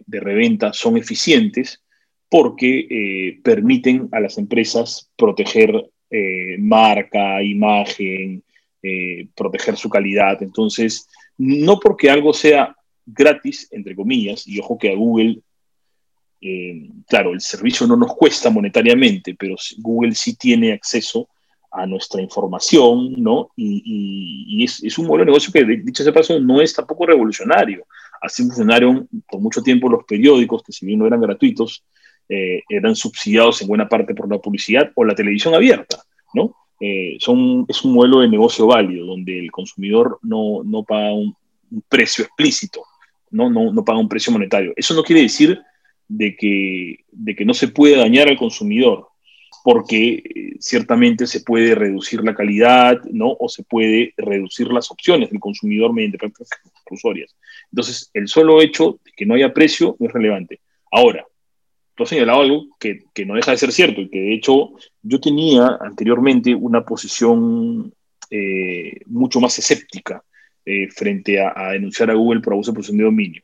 reventa 0.08 0.74
son 0.74 0.98
eficientes 0.98 1.84
porque 2.30 2.88
eh, 2.90 3.40
permiten 3.44 4.10
a 4.12 4.20
las 4.20 4.40
empresas 4.40 5.12
proteger 5.16 5.92
eh, 6.10 6.58
marca, 6.58 7.44
imagen, 7.44 8.44
eh, 8.82 9.28
proteger 9.36 9.78
su 9.78 9.88
calidad. 9.88 10.42
Entonces, 10.42 11.08
no 11.38 11.80
porque 11.80 12.10
algo 12.10 12.34
sea 12.34 12.76
gratis, 13.06 13.68
entre 13.72 13.96
comillas, 13.96 14.48
y 14.48 14.60
ojo 14.60 14.78
que 14.78 14.92
a 14.92 14.96
Google, 14.96 15.42
claro, 17.08 17.34
el 17.34 17.40
servicio 17.40 17.88
no 17.88 17.96
nos 17.96 18.16
cuesta 18.16 18.50
monetariamente, 18.50 19.36
pero 19.36 19.56
Google 19.78 20.16
sí 20.16 20.36
tiene 20.36 20.74
acceso 20.74 21.30
a 21.74 21.86
nuestra 21.88 22.22
información, 22.22 23.14
¿no? 23.18 23.50
Y, 23.56 24.64
es, 24.64 24.98
un 24.98 25.08
modelo 25.08 25.26
de 25.26 25.32
negocio 25.32 25.52
que, 25.52 25.66
dicho 25.84 26.04
sea 26.04 26.14
paso, 26.14 26.40
no 26.40 26.62
es 26.62 26.74
tampoco 26.74 27.06
revolucionario. 27.06 27.86
Así 28.24 28.44
funcionaron 28.44 29.10
por 29.30 29.42
mucho 29.42 29.62
tiempo 29.62 29.90
los 29.90 30.06
periódicos, 30.06 30.64
que 30.64 30.72
si 30.72 30.86
bien 30.86 31.00
no 31.00 31.06
eran 31.06 31.20
gratuitos, 31.20 31.84
eh, 32.30 32.64
eran 32.70 32.96
subsidiados 32.96 33.62
en 33.62 33.68
buena 33.68 33.90
parte 33.90 34.16
por 34.16 34.30
la 34.30 34.40
publicidad 34.40 34.92
o 34.96 35.04
la 35.04 35.14
televisión 35.14 35.54
abierta, 35.54 36.02
¿no? 36.34 36.56
Eh, 36.80 37.18
es 37.18 37.28
un 37.28 37.68
modelo 37.94 38.22
de 38.22 38.30
negocio 38.30 38.66
válido, 38.66 39.06
donde 39.06 39.38
el 39.38 39.52
consumidor 39.52 40.20
no, 40.22 40.64
no 40.64 40.84
paga 40.84 41.14
un, 41.14 41.36
precio 41.90 42.24
explícito, 42.24 42.84
¿no? 43.32 43.50
No, 43.50 43.74
no 43.74 43.84
paga 43.84 44.00
un 44.00 44.08
precio 44.08 44.32
monetario. 44.32 44.74
Eso 44.76 44.94
no 44.94 45.04
quiere 45.04 45.24
decir 45.24 45.60
de 46.08 46.36
que, 46.38 47.04
de 47.12 47.36
que 47.36 47.46
no 47.46 47.54
se 47.54 47.68
puede 47.68 47.98
dañar 47.98 48.30
al 48.30 48.38
consumidor, 48.38 49.08
porque 49.64 50.16
eh, 50.16 50.56
ciertamente 50.60 51.26
se 51.26 51.40
puede 51.40 51.74
reducir 51.74 52.22
la 52.22 52.36
calidad, 52.36 53.02
¿no? 53.06 53.36
O 53.40 53.48
se 53.48 53.64
puede 53.64 54.14
reducir 54.18 54.68
las 54.68 54.92
opciones 54.92 55.30
del 55.30 55.40
consumidor 55.40 55.94
mediante 55.94 56.18
prácticas 56.18 56.50
exclusorias. 56.66 57.36
Entonces, 57.72 58.12
el 58.14 58.28
solo 58.28 58.62
hecho 58.62 59.00
de 59.06 59.12
que 59.16 59.26
no 59.26 59.36
haya 59.36 59.54
precio 59.54 59.96
no 60.00 60.08
es 60.08 60.14
relevante. 60.14 60.60
Ahora, 60.92 61.26
tú 61.96 62.04
has 62.04 62.10
señalado 62.10 62.42
algo 62.42 62.68
que, 62.78 63.06
no 63.26 63.36
deja 63.36 63.52
de 63.52 63.58
ser 63.58 63.72
cierto 63.72 64.02
y 64.02 64.10
que 64.10 64.20
de 64.20 64.34
hecho 64.34 64.74
yo 65.02 65.22
tenía 65.22 65.78
anteriormente 65.80 66.54
una 66.54 66.84
posición 66.84 67.94
eh, 68.30 69.00
mucho 69.06 69.40
más 69.40 69.58
escéptica 69.58 70.24
eh, 70.66 70.90
frente 70.90 71.40
a, 71.40 71.72
denunciar 71.72 72.12
a 72.12 72.16
Google 72.16 72.42
por 72.42 72.54
abuso 72.54 72.72
de 72.72 72.76
posición 72.76 72.98
de 72.98 73.06
dominio. 73.06 73.44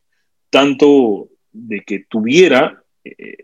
Tanto 0.49 1.29
de 1.53 1.81
que 1.81 2.05
tuviera 2.09 2.83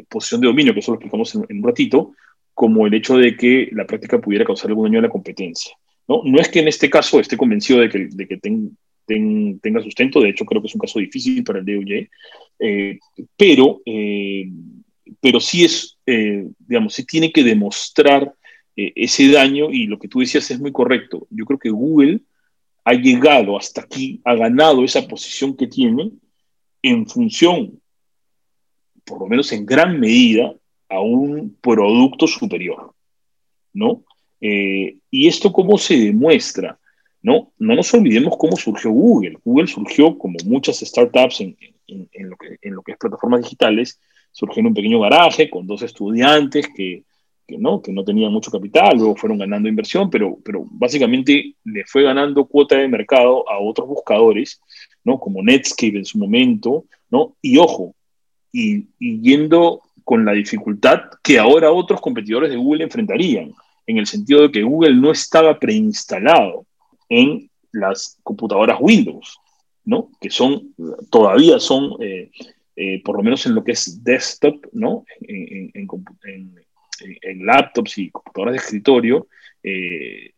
posición 0.09 0.41
de 0.41 0.47
dominio, 0.47 0.73
que 0.73 0.81
eso 0.81 0.91
lo 0.91 0.97
explicamos 0.97 1.33
en 1.33 1.57
un 1.57 1.63
ratito, 1.63 2.13
como 2.55 2.87
el 2.87 2.93
hecho 2.93 3.17
de 3.17 3.35
que 3.35 3.69
la 3.73 3.85
práctica 3.85 4.19
pudiera 4.19 4.45
causar 4.45 4.71
algún 4.71 4.85
daño 4.85 4.99
a 4.99 5.03
la 5.03 5.09
competencia. 5.09 5.75
No, 6.07 6.21
no 6.23 6.39
es 6.39 6.47
que 6.49 6.61
en 6.61 6.69
este 6.69 6.89
caso 6.89 7.19
esté 7.19 7.35
convencido 7.35 7.81
de 7.81 7.89
que, 7.89 8.39
tenga 9.61 9.83
sustento, 9.83 10.21
de 10.21 10.29
hecho 10.29 10.45
creo 10.45 10.61
que 10.61 10.67
es 10.67 10.75
un 10.75 10.79
caso 10.79 10.99
difícil 10.99 11.43
para 11.43 11.59
el 11.59 11.65
DOJ, 11.65 12.09
eh, 12.59 12.99
pero, 13.35 13.81
eh, 13.85 14.49
pero 15.19 15.39
sí 15.39 15.65
es, 15.65 15.97
eh, 16.05 16.47
digamos, 16.59 16.93
sí 16.93 17.05
tiene 17.05 17.31
que 17.31 17.43
demostrar 17.43 18.33
ese 18.77 19.31
daño 19.31 19.71
y 19.71 19.87
lo 19.87 19.97
que 19.97 20.09
tú 20.09 20.19
decías 20.19 20.51
es 20.51 20.59
muy 20.59 20.73
correcto. 20.73 21.27
Yo 21.29 21.45
creo 21.45 21.59
que 21.59 21.69
Google 21.69 22.19
ha 22.83 22.93
llegado 22.93 23.57
hasta 23.57 23.81
aquí, 23.81 24.21
ha 24.25 24.35
ganado 24.35 24.83
esa 24.83 25.07
posición 25.07 25.55
que 25.55 25.67
tiene 25.67 26.11
en 26.81 27.07
función, 27.07 27.81
por 29.05 29.21
lo 29.21 29.27
menos 29.27 29.51
en 29.53 29.65
gran 29.65 29.97
medida, 29.97 30.53
a 30.89 30.99
un 30.99 31.57
producto 31.61 32.27
superior, 32.27 32.93
¿no? 33.73 34.03
Eh, 34.41 34.97
¿Y 35.09 35.27
esto 35.27 35.51
cómo 35.51 35.77
se 35.77 35.97
demuestra? 35.97 36.77
¿no? 37.25 37.51
no 37.57 37.73
nos 37.73 37.91
olvidemos 37.91 38.37
cómo 38.37 38.55
surgió 38.55 38.91
Google. 38.91 39.39
Google 39.43 39.65
surgió 39.65 40.15
como 40.15 40.37
muchas 40.45 40.77
startups 40.81 41.41
en, 41.41 41.57
lo, 41.87 42.37
que, 42.37 42.57
en 42.61 42.75
lo, 42.75 42.83
que, 42.83 42.91
es 42.91 42.97
plataformas 42.99 43.41
digitales, 43.41 43.99
surgió 44.31 44.59
en 44.59 44.67
un 44.67 44.75
pequeño 44.75 44.99
garaje 44.99 45.49
con 45.49 45.65
dos 45.65 45.81
estudiantes 45.81 46.67
que, 46.77 47.03
¿no? 47.47 47.81
que 47.81 47.91
no 47.91 48.03
tenían 48.03 48.31
mucho 48.31 48.51
capital, 48.51 48.97
luego 48.97 49.15
fueron 49.15 49.39
ganando 49.39 49.67
inversión, 49.67 50.07
pero, 50.11 50.37
pero 50.45 50.67
básicamente 50.69 51.55
le 51.63 51.83
fue 51.85 52.03
ganando 52.03 52.45
cuota 52.45 52.77
de 52.77 52.87
mercado 52.87 53.49
a 53.49 53.57
otros 53.57 53.87
buscadores, 53.87 54.61
¿no? 55.03 55.19
como 55.19 55.41
Netscape 55.41 55.97
en 55.97 56.05
su 56.05 56.19
momento, 56.19 56.85
¿no? 57.09 57.35
y 57.41 57.57
ojo, 57.57 57.95
y 58.51 58.85
yendo 58.99 59.81
con 60.05 60.23
la 60.23 60.31
dificultad 60.31 61.01
que 61.21 61.39
ahora 61.39 61.71
otros 61.71 61.99
competidores 61.99 62.51
de 62.51 62.55
Google 62.55 62.83
enfrentarían, 62.83 63.51
en 63.87 63.97
el 63.97 64.05
sentido 64.05 64.43
de 64.43 64.51
que 64.51 64.63
Google 64.63 64.95
no 64.95 65.11
estaba 65.11 65.59
preinstalado 65.59 66.65
en 67.09 67.49
las 67.71 68.17
computadoras 68.23 68.77
Windows, 68.79 69.39
¿no? 69.83 70.11
que 70.21 70.29
son, 70.29 70.73
todavía 71.09 71.59
son, 71.59 71.95
eh, 71.99 72.31
eh, 72.75 73.01
por 73.03 73.17
lo 73.17 73.23
menos 73.23 73.45
en 73.45 73.55
lo 73.55 73.63
que 73.63 73.73
es 73.73 74.03
desktop, 74.03 74.67
¿no? 74.71 75.05
en, 75.21 76.53
laptops 77.45 77.97
y 77.97 78.09
computadoras 78.09 78.53
de 78.53 78.59
escritorio, 78.59 79.27
eh, 79.61 80.31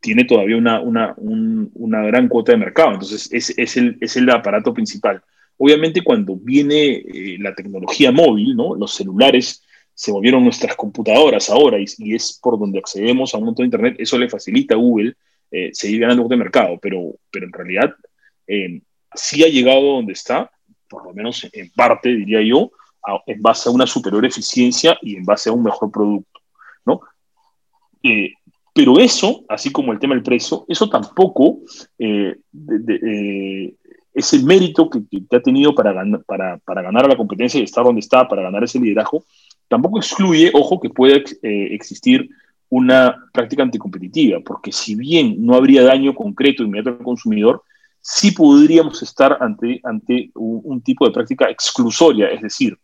tiene 0.00 0.24
todavía 0.24 0.56
una, 0.56 0.80
una, 0.80 1.14
una, 1.16 2.02
gran 2.02 2.28
cuota 2.28 2.52
de 2.52 2.58
mercado. 2.58 2.92
Entonces, 2.92 3.28
es, 3.32 3.56
es, 3.56 3.76
el, 3.76 3.98
es 4.00 4.16
el 4.16 4.28
aparato 4.30 4.72
principal. 4.74 5.22
Obviamente 5.58 6.02
cuando 6.02 6.36
viene 6.36 6.96
eh, 6.96 7.36
la 7.38 7.54
tecnología 7.54 8.10
móvil, 8.10 8.56
¿no? 8.56 8.74
los 8.74 8.94
celulares 8.94 9.62
se 9.94 10.10
volvieron 10.10 10.42
nuestras 10.42 10.74
computadoras 10.74 11.50
ahora 11.50 11.78
y, 11.78 12.14
es 12.14 12.38
por 12.42 12.58
donde 12.58 12.78
accedemos 12.78 13.34
a 13.34 13.38
un 13.38 13.44
montón 13.44 13.64
de 13.64 13.66
Internet, 13.66 13.96
eso 13.98 14.18
le 14.18 14.28
facilita 14.28 14.74
a 14.74 14.78
Google 14.78 15.14
eh, 15.50 15.70
seguir 15.72 16.00
ganando 16.00 16.26
de 16.26 16.36
mercado, 16.36 16.78
pero, 16.80 17.14
pero 17.30 17.46
en 17.46 17.52
realidad 17.52 17.94
eh, 18.46 18.80
sí 19.14 19.44
ha 19.44 19.48
llegado 19.48 19.82
donde 19.82 20.14
está, 20.14 20.50
por 20.88 21.04
lo 21.04 21.12
menos 21.12 21.46
en 21.52 21.70
parte, 21.70 22.08
diría 22.08 22.42
yo, 22.42 22.72
en 23.26 23.42
base 23.42 23.68
a 23.68 23.72
una 23.72 23.86
superior 23.86 24.24
eficiencia 24.24 24.96
y 25.02 25.16
en 25.16 25.24
base 25.24 25.50
a 25.50 25.52
un 25.52 25.62
mejor 25.62 25.90
producto. 25.90 26.40
¿no? 26.84 27.00
pero 28.74 28.98
eso, 28.98 29.44
así 29.48 29.70
como 29.70 29.92
el 29.92 29.98
tema 29.98 30.14
del 30.14 30.24
precio, 30.24 30.64
eso 30.68 30.88
tampoco 30.88 31.58
ese 34.14 34.42
mérito 34.42 34.90
que, 34.90 35.00
que, 35.08 35.36
ha 35.36 35.40
tenido 35.40 35.74
para, 35.74 35.94
para, 36.26 36.58
para, 36.58 36.82
ganar 36.82 37.04
a 37.04 37.08
la 37.08 37.16
competencia 37.16 37.60
y 37.60 37.64
estar 37.64 37.84
donde 37.84 38.00
está, 38.00 38.28
para 38.28 38.42
ganar 38.42 38.62
ese 38.64 38.78
liderazgo, 38.78 39.24
tampoco 39.68 39.98
excluye, 39.98 40.50
ojo, 40.52 40.80
que 40.80 40.90
pueda 40.90 41.16
eh, 41.16 41.68
existir 41.70 42.28
una 42.68 43.16
práctica 43.32 43.62
anticompetitiva, 43.62 44.40
porque 44.40 44.72
si 44.72 44.94
bien 44.94 45.36
no 45.44 45.54
habría 45.54 45.82
daño 45.82 46.14
concreto 46.14 46.62
inmediato 46.62 46.90
al 46.90 47.04
consumidor, 47.04 47.62
sí 48.00 48.32
podríamos 48.32 49.02
estar 49.02 49.38
ante, 49.40 49.80
ante 49.84 50.30
un, 50.34 50.82
tipo 50.82 51.06
de 51.06 51.12
práctica 51.12 51.50
exclusoria, 51.50 52.28
es 52.28 52.42
decir, 52.42 52.76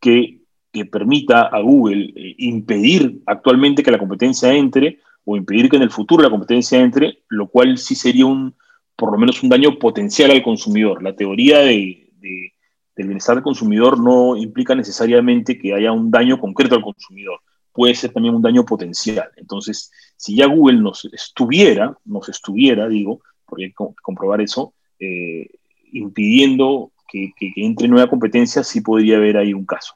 que, 0.00 0.40
que 0.72 0.84
permita 0.84 1.42
a 1.42 1.60
Google 1.60 2.12
eh, 2.14 2.34
impedir 2.38 3.22
actualmente 3.26 3.82
que 3.82 3.90
la 3.90 3.98
competencia 3.98 4.52
entre 4.52 4.98
o 5.24 5.36
impedir 5.36 5.70
que 5.70 5.76
en 5.76 5.82
el 5.82 5.90
futuro 5.90 6.22
la 6.22 6.30
competencia 6.30 6.78
entre, 6.80 7.20
lo 7.28 7.48
cual 7.48 7.78
sí 7.78 7.94
sería 7.94 8.26
un, 8.26 8.54
por 8.96 9.12
lo 9.12 9.18
menos 9.18 9.42
un 9.42 9.48
daño 9.48 9.78
potencial 9.78 10.30
al 10.30 10.42
consumidor. 10.42 11.02
La 11.02 11.14
teoría 11.14 11.58
de, 11.58 12.12
del 12.20 13.06
bienestar 13.06 13.36
del 13.36 13.44
consumidor 13.44 14.00
no 14.00 14.36
implica 14.36 14.74
necesariamente 14.74 15.58
que 15.58 15.74
haya 15.74 15.92
un 15.92 16.10
daño 16.10 16.38
concreto 16.38 16.74
al 16.76 16.82
consumidor, 16.82 17.40
puede 17.72 17.94
ser 17.94 18.12
también 18.12 18.34
un 18.34 18.42
daño 18.42 18.64
potencial. 18.64 19.30
Entonces, 19.36 19.90
si 20.16 20.36
ya 20.36 20.46
Google 20.46 20.80
nos 20.80 21.04
estuviera, 21.06 21.96
nos 22.04 22.28
estuviera, 22.28 22.88
digo, 22.88 23.20
porque 23.44 23.64
hay 23.64 23.70
que 23.70 23.94
comprobar 24.02 24.40
eso, 24.40 24.74
eh, 24.98 25.48
impidiendo 25.92 26.92
que, 27.08 27.32
que, 27.36 27.52
entre 27.56 27.88
nueva 27.88 28.08
competencia, 28.08 28.62
sí 28.62 28.80
podría 28.80 29.16
haber 29.16 29.36
ahí 29.36 29.52
un 29.52 29.66
caso. 29.66 29.94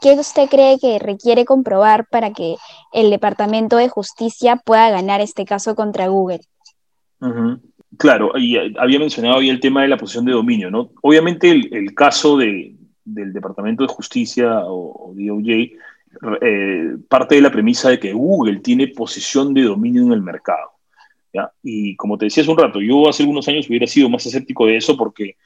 ¿Qué 0.00 0.12
usted 0.12 0.48
cree 0.48 0.78
que 0.78 0.98
requiere 0.98 1.44
comprobar 1.44 2.06
para 2.10 2.32
que 2.32 2.56
el 2.92 3.10
Departamento 3.10 3.76
de 3.76 3.88
Justicia 3.88 4.56
pueda 4.56 4.90
ganar 4.90 5.20
este 5.20 5.44
caso 5.46 5.74
contra 5.74 6.08
Google? 6.08 6.40
Claro, 7.98 8.32
y 8.36 8.56
había 8.78 8.98
mencionado 8.98 9.38
ahí 9.38 9.48
el 9.48 9.60
tema 9.60 9.82
de 9.82 9.88
la 9.88 9.96
posición 9.96 10.24
de 10.24 10.32
dominio, 10.32 10.70
¿no? 10.70 10.90
Obviamente 11.02 11.50
el, 11.50 11.94
caso 11.94 12.36
del 12.36 12.76
Departamento 13.04 13.82
de 13.82 13.92
Justicia 13.92 14.60
o, 14.64 15.14
DOJ 15.14 15.72
eh, 16.40 16.96
parte 17.08 17.36
de 17.36 17.40
la 17.40 17.52
premisa 17.52 17.90
de 17.90 17.98
que 17.98 18.12
Google 18.12 18.60
tiene 18.60 18.88
posición 18.88 19.54
de 19.54 19.62
dominio 19.62 20.02
en 20.02 20.12
el 20.12 20.22
mercado. 20.22 20.70
Y 21.62 21.96
como 21.96 22.16
te 22.16 22.26
decía 22.26 22.42
hace 22.42 22.50
un 22.50 22.58
rato, 22.58 22.80
yo 22.80 23.08
hace 23.08 23.22
algunos 23.22 23.46
años 23.48 23.68
hubiera 23.68 23.86
sido 23.86 24.08
más 24.08 24.24
escéptico 24.24 24.66
de 24.66 24.76
eso 24.76 24.96
porque 24.96 25.36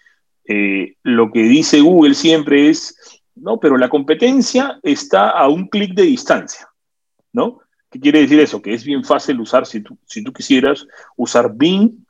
eh, 0.45 0.95
lo 1.03 1.31
que 1.33 1.43
dice 1.43 1.81
Google 1.81 2.15
siempre 2.15 2.69
es, 2.69 3.23
no, 3.35 3.59
pero 3.59 3.77
la 3.77 3.89
competencia 3.89 4.79
está 4.83 5.31
a 5.31 5.49
un 5.49 5.69
clic 5.69 5.95
de 5.95 6.03
distancia, 6.03 6.69
¿no? 7.33 7.61
¿Qué 7.91 7.99
quiere 7.99 8.21
decir 8.21 8.39
eso? 8.39 8.63
Que 8.63 8.73
es 8.73 8.85
bien 8.85 9.05
fácil 9.05 9.41
usar, 9.41 9.67
si 9.67 9.81
tú, 9.81 9.99
si 10.07 10.23
tú 10.23 10.33
quisieras, 10.33 10.87
usar 11.17 11.53
Bing, 11.55 12.05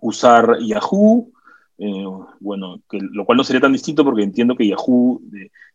usar 0.00 0.58
Yahoo, 0.60 1.30
eh, 1.78 2.04
bueno, 2.40 2.82
que, 2.90 2.98
lo 3.00 3.24
cual 3.24 3.38
no 3.38 3.44
sería 3.44 3.60
tan 3.60 3.72
distinto 3.72 4.04
porque 4.04 4.22
entiendo 4.22 4.56
que 4.56 4.66
Yahoo, 4.66 5.22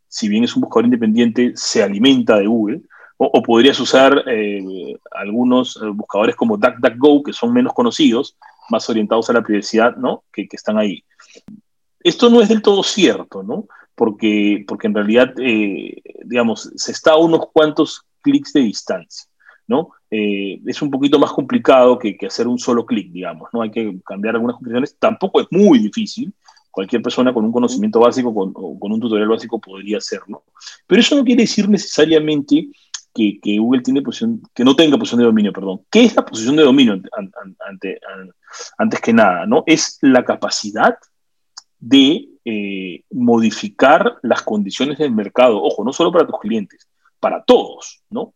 si 0.08 0.28
bien 0.28 0.44
es 0.44 0.56
un 0.56 0.62
buscador 0.62 0.86
independiente, 0.86 1.54
se 1.56 1.82
alimenta 1.82 2.38
de 2.38 2.48
Google. 2.48 2.82
O, 3.18 3.42
podrías 3.42 3.80
usar 3.80 4.26
eh, 4.28 4.98
algunos 5.12 5.78
eh, 5.78 5.88
buscadores 5.88 6.36
como 6.36 6.58
DuckDuckGo, 6.58 7.24
que 7.24 7.32
son 7.32 7.54
menos 7.54 7.74
conocidos, 7.74 8.36
más 8.70 8.90
orientados 8.90 9.30
a 9.30 9.34
la 9.34 9.42
privacidad, 9.42 9.96
¿no? 9.96 10.26
Que, 10.34 10.50
están 10.52 10.78
ahí. 10.78 11.02
Esto 12.02 12.30
no 12.30 12.42
es 12.42 12.50
del 12.50 12.62
todo 12.62 12.84
cierto, 12.84 13.42
¿no? 13.42 13.68
Porque, 13.96 14.66
porque 14.68 14.88
en 14.88 14.96
realidad, 14.96 15.34
digamos, 16.26 16.70
se 16.76 16.92
está 16.92 17.12
a 17.14 17.18
unos 17.18 17.48
cuantos 17.54 18.04
clics 18.26 18.52
de 18.54 18.62
distancia, 18.62 19.30
¿no? 19.68 19.92
Eh, 20.10 20.60
es 20.66 20.82
un 20.82 20.90
poquito 20.90 21.20
más 21.20 21.32
complicado 21.32 22.00
que, 22.00 22.18
hacer 22.26 22.48
un 22.48 22.58
solo 22.58 22.86
clic, 22.86 23.12
digamos, 23.12 23.50
¿no? 23.54 23.62
Hay 23.62 23.70
que 23.70 24.00
cambiar 24.04 24.36
algunas 24.36 24.56
configuraciones. 24.56 24.98
Tampoco 24.98 25.42
es 25.42 25.48
muy 25.52 25.78
difícil. 25.78 26.34
Cualquier 26.72 27.02
persona 27.02 27.34
con 27.34 27.46
un 27.46 27.52
conocimiento 27.52 28.00
básico, 28.00 28.34
con, 28.34 28.52
con 28.52 28.92
un 28.92 29.00
tutorial 29.00 29.30
básico 29.30 29.62
podría 29.62 30.00
hacerlo. 30.00 30.44
Pero 30.88 31.00
eso 31.00 31.16
no 31.16 31.24
quiere 31.24 31.44
decir 31.44 31.70
necesariamente 31.70 32.70
que, 33.16 33.58
Google 33.58 33.82
tiene 33.82 34.02
posición, 34.02 34.42
que 34.54 34.66
no 34.66 34.76
tenga 34.76 34.98
posición 34.98 35.20
de 35.20 35.26
dominio, 35.26 35.54
perdón. 35.54 35.82
¿Qué 35.90 36.04
es 36.04 36.16
la 36.16 36.26
posición 36.26 36.56
de 36.58 36.64
dominio 36.64 37.02
antes 38.78 39.02
que 39.02 39.14
nada? 39.14 39.46
¿no? 39.46 39.64
Es 39.66 39.98
la 40.02 40.26
capacidad 40.26 40.98
de 41.80 42.28
eh, 42.44 43.04
modificar 43.12 44.18
las 44.22 44.42
condiciones 44.42 44.98
del 44.98 45.12
mercado, 45.12 45.62
ojo, 45.64 45.84
no 45.84 45.94
solo 45.94 46.12
para 46.12 46.28
tus 46.28 46.40
clientes, 46.40 46.88
para 47.26 47.44
todos, 47.44 48.04
¿no? 48.12 48.36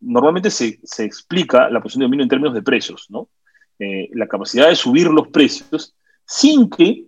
normalmente 0.00 0.50
se, 0.50 0.78
explica 0.98 1.70
la 1.70 1.80
posición 1.80 2.00
de 2.00 2.04
dominio 2.04 2.24
en 2.24 2.28
términos 2.28 2.54
de 2.54 2.60
precios, 2.60 3.06
¿no? 3.08 3.30
Eh, 3.78 4.10
la 4.12 4.26
capacidad 4.26 4.68
de 4.68 4.76
subir 4.76 5.06
los 5.06 5.28
precios 5.28 5.94
sin 6.26 6.68
que 6.68 7.06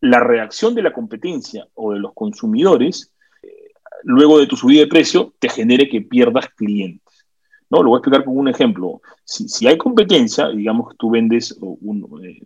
la 0.00 0.18
reacción 0.18 0.74
de 0.74 0.82
la 0.82 0.94
competencia 0.94 1.66
o 1.74 1.92
de 1.92 1.98
los 1.98 2.14
consumidores, 2.14 3.12
eh, 3.42 3.72
luego 4.04 4.38
de 4.38 4.46
tu 4.46 4.56
subida 4.56 4.80
de 4.80 4.86
precio, 4.86 5.34
te 5.38 5.50
genere 5.50 5.90
que 5.90 6.00
pierdas 6.00 6.48
clientes. 6.56 7.26
¿no? 7.68 7.82
Lo 7.82 7.90
voy 7.90 7.96
a 7.96 8.00
explicar 8.00 8.24
con 8.24 8.38
un 8.38 8.48
ejemplo. 8.48 9.02
Si, 9.24 9.66
hay 9.66 9.76
competencia, 9.76 10.48
digamos 10.48 10.90
que 10.90 10.96
tú 10.98 11.10
vendes 11.10 11.52
eh, 11.52 12.40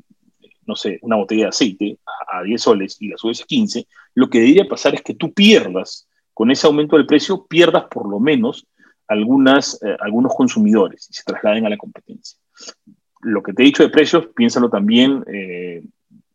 no 0.67 0.75
sé, 0.75 0.99
una 1.03 1.15
botella 1.15 1.45
de 1.45 1.49
aceite 1.51 1.99
a, 2.05 2.39
a 2.39 2.43
10 2.43 2.61
soles 2.61 2.97
y 3.01 3.09
la 3.09 3.17
subes 3.17 3.43
a 3.43 3.47
15, 3.47 3.87
lo 4.15 4.29
que 4.29 4.41
debería 4.41 4.69
pasar 4.69 4.97
es 4.97 5.03
que 5.03 5.15
tú 5.15 5.33
pierdas, 5.33 6.09
con 6.37 6.51
ese 6.51 6.67
aumento 6.67 6.99
del 6.99 7.07
precio, 7.07 7.47
pierdas 7.47 7.85
por 7.85 8.07
lo 8.07 8.21
menos 8.21 8.67
algunas, 9.09 9.83
eh, 9.83 9.97
algunos 10.01 10.35
consumidores 10.35 11.09
y 11.11 11.15
se 11.15 11.23
trasladen 11.25 11.65
a 11.65 11.71
la 11.71 11.79
competencia. 11.79 12.39
Lo 13.23 13.43
que 13.43 13.55
te 13.55 13.63
he 13.63 13.65
dicho 13.65 13.83
de 13.83 13.89
precios, 13.89 14.27
piénsalo 14.37 14.69
también, 14.69 15.25
eh, 15.33 15.83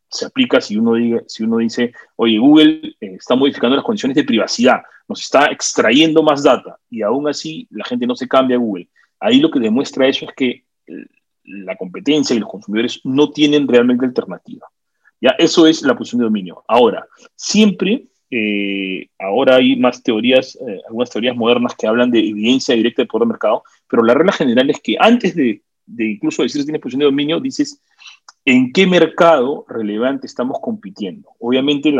se 0.08 0.26
aplica 0.26 0.60
si 0.60 0.76
uno, 0.76 0.94
si 1.28 1.44
uno 1.44 1.58
dice, 1.58 1.94
oye, 2.16 2.36
Google 2.36 2.96
eh, 3.00 3.14
está 3.14 3.36
modificando 3.36 3.76
las 3.76 3.84
condiciones 3.84 4.16
de 4.16 4.24
privacidad, 4.24 4.82
nos 5.06 5.20
está 5.20 5.46
extrayendo 5.52 6.24
más 6.24 6.42
data 6.42 6.80
y 6.90 7.02
aún 7.02 7.28
así 7.28 7.68
la 7.70 7.84
gente 7.84 8.04
no 8.04 8.16
se 8.16 8.26
cambia 8.26 8.56
a 8.56 8.60
Google. 8.60 8.88
Ahí 9.20 9.38
lo 9.38 9.52
que 9.52 9.60
demuestra 9.60 10.08
eso 10.08 10.24
es 10.24 10.32
que 10.34 10.64
la 11.44 11.76
competencia 11.76 12.34
y 12.34 12.40
los 12.40 12.50
consumidores 12.50 13.00
no 13.04 13.30
tienen 13.30 13.68
realmente 13.68 14.04
alternativa. 14.04 14.66
Ya, 15.20 15.30
eso 15.38 15.68
es 15.68 15.82
la 15.82 15.96
posición 15.96 16.18
de 16.18 16.24
dominio. 16.24 16.64
Ahora, 16.66 17.06
siempre 17.36 18.08
eh, 18.34 19.10
ahora 19.18 19.56
hay 19.56 19.76
más 19.76 20.02
teorías, 20.02 20.56
eh, 20.56 20.80
algunas 20.88 21.10
teorías 21.10 21.36
modernas 21.36 21.74
que 21.76 21.86
hablan 21.86 22.10
de 22.10 22.18
evidencia 22.18 22.74
directa 22.74 23.02
de 23.02 23.06
poder 23.06 23.26
de 23.26 23.32
mercado, 23.34 23.62
pero 23.86 24.02
la 24.02 24.14
regla 24.14 24.32
general 24.32 24.70
es 24.70 24.80
que 24.80 24.96
antes 24.98 25.34
de, 25.36 25.60
incluso 25.98 26.42
decir 26.42 26.62
si 26.62 26.64
tienes 26.64 26.80
posición 26.80 27.00
de 27.00 27.04
dominio, 27.04 27.40
dices 27.40 27.82
en 28.46 28.72
qué 28.72 28.86
mercado 28.86 29.66
relevante 29.68 30.26
estamos 30.26 30.58
compitiendo. 30.62 31.28
Obviamente, 31.40 31.94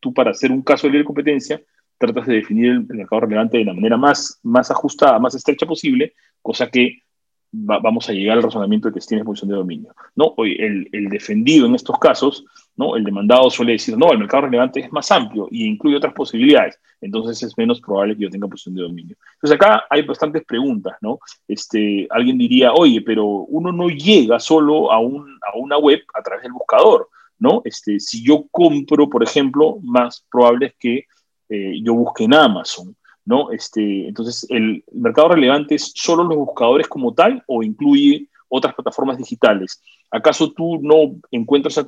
tú 0.00 0.14
para 0.14 0.30
hacer 0.30 0.50
un 0.50 0.62
caso 0.62 0.86
de 0.86 0.92
libre 0.94 1.04
competencia, 1.04 1.60
tratas 1.98 2.26
de 2.26 2.36
definir 2.36 2.70
el, 2.70 2.86
mercado 2.86 3.20
relevante 3.20 3.58
de 3.58 3.66
la 3.66 3.74
manera 3.74 3.98
más, 3.98 4.40
más 4.42 4.70
ajustada, 4.70 5.18
más 5.18 5.34
estrecha 5.34 5.66
posible, 5.66 6.14
cosa 6.40 6.70
que 6.70 7.02
vamos 7.50 8.08
a 8.08 8.12
llegar 8.12 8.36
al 8.36 8.42
razonamiento 8.42 8.88
de 8.88 8.94
que 8.94 9.06
tienes 9.06 9.24
posición 9.24 9.50
de 9.50 9.56
dominio. 9.56 9.94
¿no? 10.14 10.34
El, 10.38 10.88
el 10.92 11.08
defendido 11.08 11.66
en 11.66 11.74
estos 11.74 11.98
casos 11.98 12.44
¿no? 12.78 12.94
El 12.94 13.02
demandado 13.02 13.50
suele 13.50 13.72
decir, 13.72 13.98
no, 13.98 14.12
el 14.12 14.18
mercado 14.18 14.44
relevante 14.44 14.80
es 14.80 14.92
más 14.92 15.10
amplio 15.10 15.48
y 15.50 15.66
incluye 15.66 15.96
otras 15.96 16.14
posibilidades, 16.14 16.78
entonces 17.00 17.42
es 17.42 17.58
menos 17.58 17.80
probable 17.80 18.16
que 18.16 18.22
yo 18.22 18.30
tenga 18.30 18.46
posición 18.46 18.76
de 18.76 18.82
dominio. 18.82 19.16
Entonces 19.34 19.56
acá 19.56 19.84
hay 19.90 20.02
bastantes 20.02 20.44
preguntas, 20.44 20.94
¿no? 21.00 21.18
Este, 21.48 22.06
alguien 22.08 22.38
diría, 22.38 22.72
oye, 22.72 23.02
pero 23.02 23.26
uno 23.26 23.72
no 23.72 23.88
llega 23.88 24.38
solo 24.38 24.92
a, 24.92 25.00
un, 25.00 25.28
a 25.42 25.58
una 25.58 25.76
web 25.76 26.00
a 26.14 26.22
través 26.22 26.44
del 26.44 26.52
buscador, 26.52 27.08
¿no? 27.40 27.62
Este, 27.64 27.98
si 27.98 28.24
yo 28.24 28.46
compro, 28.48 29.10
por 29.10 29.24
ejemplo, 29.24 29.78
más 29.82 30.24
probable 30.30 30.66
es 30.66 30.74
que 30.78 31.06
eh, 31.48 31.80
yo 31.82 31.94
busque 31.94 32.24
en 32.24 32.34
Amazon, 32.34 32.94
¿no? 33.28 33.52
Este, 33.52 34.08
entonces, 34.08 34.46
¿el 34.48 34.82
mercado 34.90 35.28
relevante 35.28 35.74
es 35.74 35.92
solo 35.94 36.24
los 36.24 36.38
buscadores 36.38 36.88
como 36.88 37.12
tal 37.12 37.44
o 37.46 37.62
incluye 37.62 38.26
otras 38.48 38.74
plataformas 38.74 39.18
digitales. 39.18 39.82
¿Acaso 40.10 40.52
tú 40.52 40.80
no 40.80 41.16
encuentras, 41.30 41.76
eh, 41.78 41.84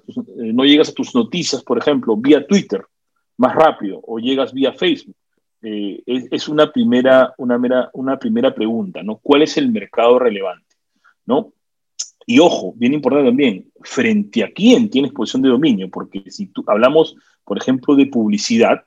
no 0.53 0.65
llegas 0.65 0.91
a 0.91 0.93
tus 0.93 1.15
noticias, 1.15 1.63
por 1.63 1.79
ejemplo, 1.79 2.17
vía 2.17 2.47
Twitter 2.47 2.85
más 3.39 3.55
rápido 3.55 4.01
o 4.07 4.19
llegas 4.19 4.53
vía 4.53 4.75
Facebook? 4.75 5.17
Eh, 5.63 6.03
es, 6.07 6.49
una, 6.49 6.71
primera, 6.71 7.33
una, 7.39 7.59
mera, 7.59 7.91
una 7.95 8.19
primera 8.19 8.55
pregunta, 8.55 9.03
¿no? 9.03 9.17
¿Cuál 9.17 9.43
es 9.43 9.57
el 9.57 9.71
mercado 9.71 10.19
relevante? 10.19 10.77
¿No? 11.25 11.53
Y 12.27 12.39
ojo, 12.39 12.75
bien 12.77 12.95
importante 12.95 13.31
también, 13.31 13.71
frente 13.83 14.45
a 14.45 14.53
quién 14.53 14.91
tienes 14.91 15.13
posición 15.13 15.43
de 15.43 15.49
dominio, 15.49 15.89
porque 15.91 16.23
si 16.31 16.47
tú, 16.49 16.63
hablamos, 16.67 17.17
por 17.45 17.59
ejemplo, 17.59 17.95
de 17.97 18.07
publicidad, 18.07 18.85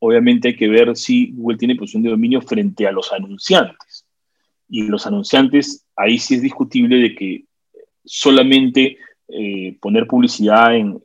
Obviamente 0.00 0.48
hay 0.48 0.56
que 0.56 0.68
ver 0.68 0.96
si 0.96 1.32
Google 1.32 1.58
tiene 1.58 1.76
posición 1.76 2.02
de 2.02 2.10
dominio 2.10 2.40
frente 2.40 2.86
a 2.86 2.92
los 2.92 3.12
anunciantes. 3.12 4.06
Y 4.68 4.82
los 4.84 5.06
anunciantes 5.06 5.86
ahí 5.96 6.18
sí 6.18 6.34
es 6.34 6.42
discutible 6.42 6.96
de 6.96 7.14
que 7.14 7.44
solamente 8.04 8.98
eh, 9.28 9.78
poner 9.80 10.06
publicidad 10.06 10.74
en, 10.76 11.02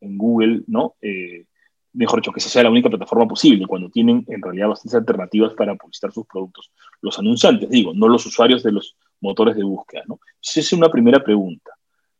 Google, 0.00 0.62
¿no? 0.66 0.96
Eh, 1.00 1.46
mejor 1.92 2.20
dicho, 2.20 2.32
que 2.32 2.40
esa 2.40 2.48
sea 2.48 2.64
la 2.64 2.70
única 2.70 2.88
plataforma 2.88 3.26
posible, 3.26 3.66
cuando 3.66 3.88
tienen 3.88 4.24
en 4.28 4.42
realidad 4.42 4.68
bastantes 4.68 4.94
alternativas 4.94 5.54
para 5.54 5.74
publicitar 5.74 6.12
sus 6.12 6.26
productos. 6.26 6.70
Los 7.00 7.18
anunciantes, 7.18 7.70
digo, 7.70 7.92
no 7.94 8.08
los 8.08 8.26
usuarios 8.26 8.62
de 8.62 8.72
los 8.72 8.96
motores 9.20 9.56
de 9.56 9.64
búsqueda, 9.64 10.02
¿no? 10.06 10.20
Esa 10.42 10.60
es 10.60 10.72
una 10.72 10.90
primera 10.90 11.22
pregunta. 11.22 11.72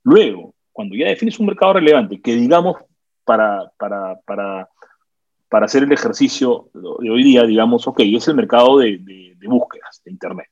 Luego, 0.03 0.55
cuando 0.73 0.97
ya 0.97 1.09
defines 1.09 1.39
un 1.39 1.47
mercado 1.47 1.75
relevante, 1.75 2.21
que 2.21 2.35
digamos 2.35 2.77
para, 3.25 3.71
para 5.51 5.67
hacer 5.67 5.83
el 5.83 5.93
ejercicio 5.93 6.71
de 6.73 7.11
hoy 7.11 7.23
día, 7.23 7.43
digamos, 7.43 7.87
ok, 7.87 8.01
es 8.01 8.29
el 8.29 8.37
mercado 8.37 8.79
de, 8.79 9.37
búsquedas 9.43 10.01
de 10.05 10.13
Internet 10.13 10.49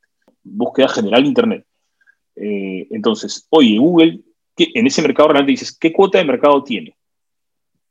búsqueda 0.49 0.89
general 0.89 1.23
de 1.23 1.29
Internet. 1.29 1.67
Eh, 2.37 2.87
entonces, 2.91 3.47
oye, 3.51 3.79
Google, 3.79 4.21
en 4.57 4.87
ese 4.87 5.03
mercado 5.03 5.29
realmente 5.29 5.53
dices, 5.53 5.77
¿qué 5.77 5.93
cuota 5.93 6.19
de 6.19 6.25
mercado 6.25 6.63
tiene? 6.63 6.97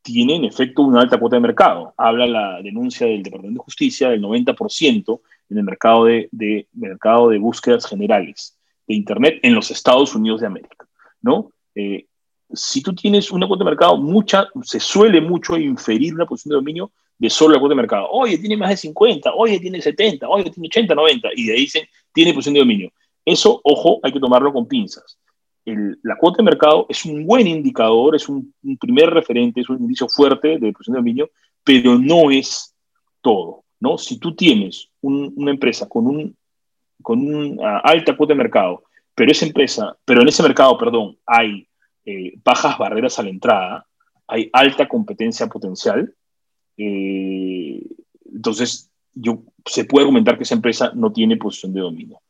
Tiene 0.01 0.35
en 0.35 0.45
efecto 0.45 0.83
una 0.83 1.01
alta 1.01 1.19
cuota 1.19 1.35
de 1.35 1.41
mercado. 1.41 1.93
Habla 1.97 2.27
la 2.27 2.61
denuncia 2.61 3.07
del 3.07 3.23
Departamento 3.23 3.61
de 3.61 3.65
Justicia 3.65 4.09
del 4.09 4.21
90% 4.21 5.21
en 5.49 5.57
el 5.57 5.63
mercado 5.63 6.05
de, 6.05 6.67
mercado 6.73 7.29
de 7.29 7.37
búsquedas 7.37 7.85
generales 7.85 8.57
de 8.87 8.95
Internet 8.95 9.39
en 9.43 9.53
los 9.53 9.71
Estados 9.71 10.15
Unidos 10.15 10.41
de 10.41 10.47
América. 10.47 10.87
¿no? 11.21 11.51
Eh, 11.75 12.06
si 12.53 12.81
tú 12.81 12.93
tienes 12.93 13.31
una 13.31 13.47
cuota 13.47 13.63
de 13.63 13.71
mercado, 13.71 13.97
mucha, 13.97 14.47
se 14.63 14.79
suele 14.79 15.21
mucho 15.21 15.57
inferir 15.57 16.13
una 16.13 16.25
posición 16.25 16.51
de 16.51 16.55
dominio 16.55 16.91
de 17.17 17.29
solo 17.29 17.53
la 17.53 17.59
cuota 17.59 17.73
de 17.73 17.81
mercado. 17.81 18.07
Oye, 18.11 18.37
tiene 18.37 18.57
más 18.57 18.69
de 18.69 18.77
50, 18.77 19.33
oye, 19.33 19.59
tiene 19.59 19.81
70, 19.81 20.27
oye, 20.27 20.49
tiene 20.49 20.67
80, 20.67 20.95
90, 20.95 21.29
y 21.35 21.47
de 21.47 21.53
ahí 21.53 21.59
dicen, 21.61 21.87
tiene 22.13 22.33
posición 22.33 22.53
de 22.53 22.59
dominio. 22.59 22.91
Eso, 23.25 23.59
ojo, 23.63 23.99
hay 24.03 24.11
que 24.11 24.19
tomarlo 24.19 24.53
con 24.53 24.67
pinzas. 24.67 25.17
la 25.65 26.15
cuota 26.17 26.37
de 26.37 26.43
mercado 26.43 26.85
es 26.87 27.03
un 27.03 27.25
buen 27.25 27.45
indicador, 27.47 28.15
es 28.15 28.29
un, 28.29 28.53
primer 28.79 29.09
referente, 29.09 29.61
es 29.61 29.69
un 29.69 29.77
indicio 29.77 30.07
fuerte 30.07 30.59
de 30.59 30.71
posición 30.71 30.93
de 30.93 30.99
dominio, 30.99 31.29
pero 31.63 31.97
no 31.97 32.31
es 32.31 32.73
todo. 33.21 33.63
¿no? 33.79 33.97
Si 33.97 34.17
tú 34.17 34.33
tienes 34.33 34.89
una 35.01 35.51
empresa 35.51 35.89
con, 35.89 36.07
un, 36.07 36.35
con 37.01 37.19
una 37.19 37.79
alta 37.79 38.15
cuota 38.15 38.33
de 38.33 38.37
mercado, 38.37 38.83
pero 39.13 39.31
esa 39.31 39.45
empresa, 39.45 39.97
pero 40.05 40.21
en 40.21 40.27
ese 40.27 40.43
mercado, 40.43 40.77
perdón, 40.77 41.17
hay 41.25 41.67
eh, 42.07 42.39
bajas 42.41 42.77
barreras 42.77 43.19
a 43.19 43.23
la 43.23 43.29
entrada, 43.29 43.85
hay 44.27 44.49
alta 44.53 44.87
competencia 44.87 45.47
potencial, 45.47 46.13
eh, 46.77 47.81
entonces 48.33 48.89
yo 49.13 49.41
se 49.65 49.83
puede 49.83 50.05
argumentar 50.05 50.37
que 50.37 50.43
esa 50.43 50.55
empresa 50.55 50.91
no 50.95 51.11
tiene 51.11 51.35
posición 51.35 51.73
de 51.73 51.81
dominio. 51.81 52.21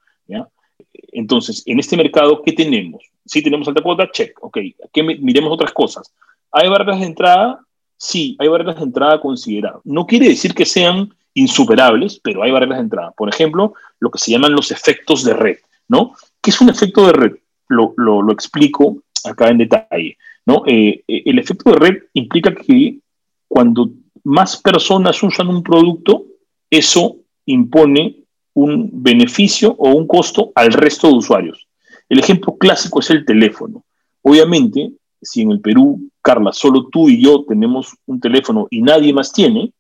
Entonces, 1.12 1.64
en 1.68 1.80
este 1.80 1.96
mercado, 1.96 2.42
¿qué 2.44 2.54
tenemos? 2.54 3.04
Si 3.26 3.44
tenemos 3.44 3.68
alta 3.68 3.82
cuota, 3.82 4.10
check. 4.12 4.38
Ok, 4.42 4.58
¿qué 4.92 5.04
miremos 5.04 5.52
otras 5.52 5.72
cosas. 5.72 6.12
¿Hay 6.52 6.70
barreras 6.70 7.00
de 7.00 7.06
entrada? 7.06 7.62
Sí, 7.98 8.36
hay 8.40 8.48
barreras 8.48 8.78
de 8.78 8.84
entrada 8.84 9.20
consideradas. 9.20 9.82
No 9.84 10.06
quiere 10.08 10.28
decir 10.28 10.56
que 10.56 10.66
sean 10.66 11.14
insuperables, 11.34 12.20
pero 12.24 12.42
hay 12.42 12.52
barreras 12.52 12.78
de 12.78 12.84
entrada. 12.84 13.12
Por 13.12 13.30
ejemplo, 13.30 13.74
lo 14.00 14.10
que 14.10 14.20
se 14.20 14.32
llaman 14.32 14.54
los 14.54 14.72
efectos 14.72 15.24
de 15.24 15.34
red, 15.34 15.58
¿no? 15.88 16.14
¿Qué 16.42 16.50
es 16.50 16.62
un 16.62 16.70
efecto 16.70 17.06
de 17.06 17.14
red? 17.14 17.32
Lo, 17.70 17.94
lo, 17.98 18.32
explico 18.32 19.04
acá 19.24 19.50
en 19.50 19.60
detalle, 19.60 20.18
¿no? 20.46 20.64
Eh, 20.66 21.04
eh, 21.08 21.24
el 21.26 21.40
efecto 21.40 21.72
de 21.72 21.78
red 21.78 21.98
implica 22.14 22.54
que 22.54 23.00
cuando 23.48 23.92
más 24.24 24.58
personas 24.58 25.22
usan 25.24 25.48
un 25.48 25.64
producto, 25.64 26.26
eso 26.70 27.18
impone 27.46 28.24
un 28.54 28.90
beneficio 28.92 29.76
o 29.78 29.90
un 29.92 30.08
costo 30.08 30.52
al 30.56 30.74
resto 30.74 31.08
de 31.08 31.14
usuarios. 31.14 31.68
El 32.10 32.20
ejemplo 32.20 32.58
clásico 32.58 33.00
es 33.00 33.10
el 33.10 33.26
teléfono. 33.26 33.84
Obviamente, 34.22 34.92
si 35.22 35.42
en 35.42 35.52
el 35.52 35.62
Perú, 35.62 36.10
Carla, 36.22 36.52
solo 36.54 36.88
tú 36.88 37.10
y 37.10 37.22
yo 37.22 37.46
tenemos 37.48 37.96
un 38.06 38.20
teléfono 38.20 38.68
y 38.70 38.82
nadie 38.82 39.14
más 39.14 39.32
tiene, 39.32 39.72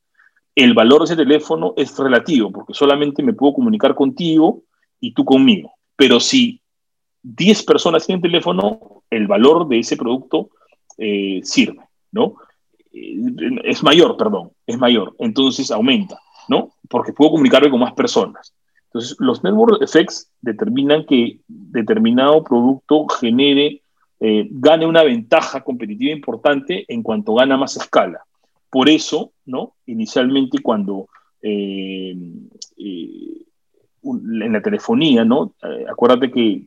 el 0.55 0.73
valor 0.73 0.99
de 0.99 1.05
ese 1.05 1.15
teléfono 1.15 1.73
es 1.77 1.97
relativo, 1.97 2.51
porque 2.51 2.73
solamente 2.73 3.21
me 3.21 3.33
puedo 3.33 3.53
comunicar 3.53 3.93
contigo 3.93 4.63
y 4.99 5.13
tú 5.13 5.23
conmigo. 5.23 5.73
Pero 5.95 6.19
si 6.19 6.61
10 7.23 7.63
personas 7.63 8.05
tienen 8.05 8.21
teléfono, 8.21 9.03
el 9.09 9.27
valor 9.27 9.67
de 9.67 9.79
ese 9.79 9.97
producto 9.97 10.49
eh, 10.97 11.41
sirve, 11.43 11.83
¿no? 12.11 12.35
Eh, 12.93 13.15
es 13.65 13.83
mayor, 13.83 14.17
perdón, 14.17 14.51
es 14.65 14.77
mayor. 14.77 15.15
Entonces 15.19 15.71
aumenta, 15.71 16.19
¿no? 16.47 16.71
Porque 16.89 17.13
puedo 17.13 17.31
comunicarme 17.31 17.69
con 17.69 17.79
más 17.79 17.93
personas. 17.93 18.53
Entonces, 18.85 19.15
los 19.19 19.43
network 19.43 19.81
effects 19.81 20.31
determinan 20.41 21.05
que 21.05 21.39
determinado 21.47 22.43
producto 22.43 23.07
genere, 23.07 23.81
eh, 24.19 24.47
gane 24.49 24.87
una 24.87 25.03
ventaja 25.03 25.63
competitiva 25.63 26.11
importante 26.11 26.85
en 26.87 27.03
cuanto 27.03 27.35
gana 27.35 27.57
más 27.57 27.75
escala. 27.77 28.21
Por 28.71 28.89
eso, 28.89 29.31
¿no? 29.45 29.73
Inicialmente 29.85 30.59
cuando 30.59 31.07
en 31.41 32.49
la 34.01 34.61
telefonía, 34.61 35.23
¿no? 35.23 35.53
Acuérdate 35.87 36.31
que, 36.31 36.63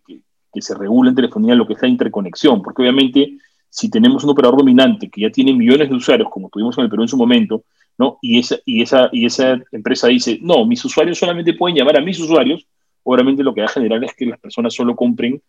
se 0.59 0.75
regula 0.75 1.11
en 1.11 1.17
telefonía 1.17 1.55
lo 1.55 1.67
que 1.67 1.75
es 1.75 1.83
la 1.83 1.89
interconexión, 1.89 2.63
porque 2.63 2.83
obviamente 2.83 3.39
si 3.69 3.89
tenemos 3.89 4.25
un 4.25 4.31
operador 4.31 4.59
dominante 4.59 5.09
que 5.09 5.21
ya 5.21 5.31
tiene 5.31 5.55
millones 5.55 5.89
de 5.89 5.95
usuarios, 5.95 6.29
como 6.31 6.49
tuvimos 6.49 6.77
en 6.79 6.85
el 6.85 6.91
Perú 6.91 7.03
en 7.03 7.09
su 7.09 7.17
momento, 7.17 7.65
¿no? 7.99 8.19
Y 8.21 8.39
esa, 8.39 8.57
y 8.65 8.83
esa, 8.83 9.09
y 9.13 9.27
esa 9.27 9.61
empresa 9.71 10.09
dice, 10.09 10.39
no, 10.43 10.65
mis 10.67 10.85
usuarios 10.85 11.19
solamente 11.19 11.55
pueden 11.55 11.77
llamar 11.77 11.99
a 11.99 12.01
mis 12.01 12.19
usuarios, 12.19 12.67
obviamente 13.05 13.45
lo 13.45 13.55
que 13.55 13.61
va 13.61 13.67
a 13.67 13.71
generar 13.71 14.03
es 14.03 14.15
que 14.15 14.27
las 14.27 14.41
personas 14.41 14.75
solo 14.75 14.97
compren 14.97 15.41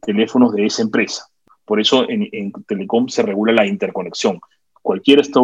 teléfonos 0.00 0.52
de 0.52 0.66
esa 0.66 0.82
empresa. 0.82 1.26
Por 1.64 1.80
eso 1.80 2.08
en, 2.08 2.28
en 2.32 2.52
Telecom 2.66 3.08
se 3.08 3.22
regula 3.22 3.52
la 3.52 3.66
interconexión 3.66 4.40
cualquiera 4.88 5.20
está, 5.20 5.40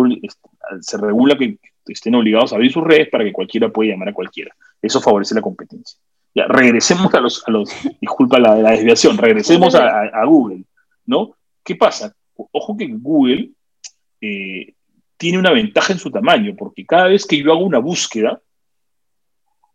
se 0.81 0.97
regula 0.97 1.37
que 1.37 1.59
estén 1.87 2.15
obligados 2.15 2.53
a 2.53 2.57
abrir 2.57 2.73
sus 2.73 2.83
redes 2.83 3.11
para 3.11 3.25
que 3.25 3.33
cualquiera 3.33 3.69
pueda 3.69 3.93
llamar 3.93 4.09
a 4.09 4.15
cualquiera. 4.15 4.55
Eso 4.81 5.03
favorece 5.03 5.35
la 5.35 5.43
competencia. 5.43 5.99
Ya, 6.35 6.47
regresemos 6.49 7.15
a 7.15 7.21
los, 7.21 7.47
a 7.47 7.51
los 7.51 7.71
disculpa 8.01 8.39
la, 8.39 8.57
la 8.57 8.73
desviación, 8.73 9.17
regresemos 9.17 9.75
a, 9.75 10.25
Google, 10.25 10.65
¿no? 11.07 11.37
¿Qué 11.63 11.77
pasa? 11.77 12.15
Ojo 12.35 12.77
que 12.77 12.89
Google 12.89 13.51
eh, 14.21 14.75
tiene 15.17 15.39
una 15.39 15.53
ventaja 15.53 15.93
en 15.93 15.99
su 15.99 16.11
tamaño, 16.11 16.55
porque 16.57 16.85
cada 16.85 17.07
vez 17.07 17.25
que 17.25 17.41
yo 17.41 17.53
hago 17.53 17.65
una 17.65 17.79
búsqueda 17.79 18.41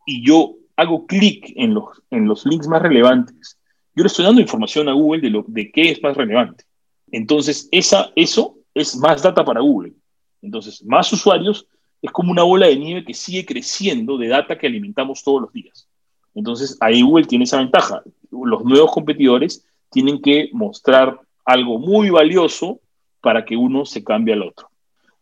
y 0.06 0.26
yo 0.26 0.56
hago 0.76 1.08
clic 1.08 1.54
en 1.56 1.74
los, 1.74 2.02
en 2.10 2.28
los 2.28 2.46
links 2.46 2.68
más 2.68 2.82
relevantes, 2.82 3.58
yo 3.96 4.04
le 4.04 4.08
estoy 4.08 4.26
dando 4.26 4.42
información 4.42 4.90
a 4.90 4.94
Google 4.94 5.22
de, 5.22 5.30
lo, 5.30 5.46
de 5.48 5.72
qué 5.72 5.92
es 5.92 6.04
más 6.04 6.16
relevante. 6.16 6.66
Entonces, 7.12 7.68
esa, 7.72 8.12
eso 8.16 8.58
es 8.74 8.96
más 8.98 9.24
data 9.24 9.44
para 9.44 9.62
Google. 9.62 9.94
Entonces, 10.42 10.84
más 10.86 11.12
usuarios 11.12 11.68
es 12.02 12.12
como 12.12 12.32
una 12.32 12.44
bola 12.44 12.68
de 12.68 12.78
nieve 12.78 13.04
que 13.04 13.14
sigue 13.14 13.46
creciendo 13.46 14.18
de 14.18 14.28
data 14.28 14.58
que 14.58 14.68
alimentamos 14.68 15.24
todos 15.24 15.42
los 15.42 15.54
días. 15.54 15.88
Entonces, 16.36 16.78
ahí 16.80 17.02
Google 17.02 17.26
tiene 17.26 17.46
esa 17.46 17.58
ventaja. 17.58 18.02
Los 18.32 18.64
nuevos 18.64 18.92
competidores 18.92 19.66
tienen 19.90 20.22
que 20.22 20.50
mostrar 20.54 21.20
algo 21.46 21.80
muy 21.80 22.10
valioso 22.10 22.80
para 23.22 23.44
que 23.44 23.58
uno 23.58 23.86
se 23.86 24.04
cambie 24.04 24.34
al 24.34 24.44
otro. 24.44 24.70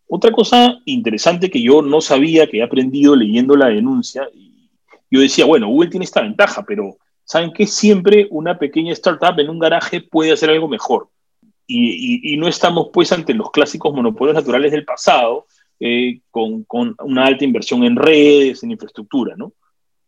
Otra 0.07 0.31
cosa 0.31 0.79
interesante 0.85 1.49
que 1.49 1.61
yo 1.61 1.81
no 1.81 2.01
sabía, 2.01 2.47
que 2.47 2.57
he 2.59 2.63
aprendido 2.63 3.15
leyendo 3.15 3.55
la 3.55 3.67
denuncia, 3.67 4.27
yo 5.09 5.21
decía, 5.21 5.45
bueno, 5.45 5.67
Google 5.67 5.89
tiene 5.89 6.05
esta 6.05 6.21
ventaja, 6.21 6.63
pero 6.65 6.97
¿saben 7.23 7.51
qué? 7.53 7.65
Siempre 7.65 8.27
una 8.29 8.57
pequeña 8.57 8.93
startup 8.93 9.39
en 9.39 9.49
un 9.49 9.59
garaje 9.59 10.01
puede 10.01 10.31
hacer 10.31 10.49
algo 10.49 10.67
mejor 10.67 11.09
y, 11.67 12.37
no 12.37 12.47
estamos 12.47 12.87
pues 12.93 13.11
ante 13.11 13.33
los 13.33 13.51
clásicos 13.51 13.93
monopolios 13.93 14.35
naturales 14.35 14.71
del 14.71 14.85
pasado, 14.85 15.45
eh, 15.79 16.21
con, 16.31 16.65
una 17.03 17.25
alta 17.25 17.43
inversión 17.43 17.83
en 17.83 17.95
redes, 17.95 18.63
en 18.63 18.71
infraestructura, 18.71 19.35
¿no? 19.35 19.53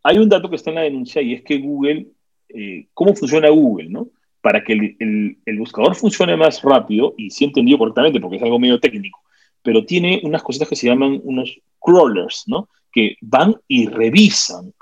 Hay 0.02 0.18
un 0.18 0.28
dato 0.28 0.48
que 0.48 0.56
está 0.56 0.70
en 0.70 0.76
la 0.76 0.82
denuncia 0.82 1.20
y 1.20 1.34
es 1.34 1.42
que 1.42 1.58
Google, 1.58 2.06
eh, 2.48 2.86
¿cómo 2.94 3.14
funciona 3.14 3.48
Google, 3.50 3.88
no? 3.88 4.08
Para 4.40 4.64
que 4.64 4.72
el, 4.72 5.58
buscador 5.58 5.94
funcione 5.94 6.36
más 6.36 6.62
rápido, 6.62 7.14
y 7.18 7.30
sí 7.30 7.44
entendido 7.44 7.78
correctamente 7.78 8.20
porque 8.20 8.36
es 8.36 8.42
algo 8.42 8.58
medio 8.58 8.80
técnico, 8.80 9.20
pero 9.62 9.84
tiene 9.84 10.20
unas 10.24 10.42
cositas 10.42 10.68
que 10.68 10.76
se 10.76 10.86
llaman 10.86 11.20
unos 11.24 11.60
crawlers, 11.78 12.44
¿no? 12.46 12.68
Que 12.90 13.16
van 13.20 13.54
y 13.68 13.86
revisan, 13.86 14.72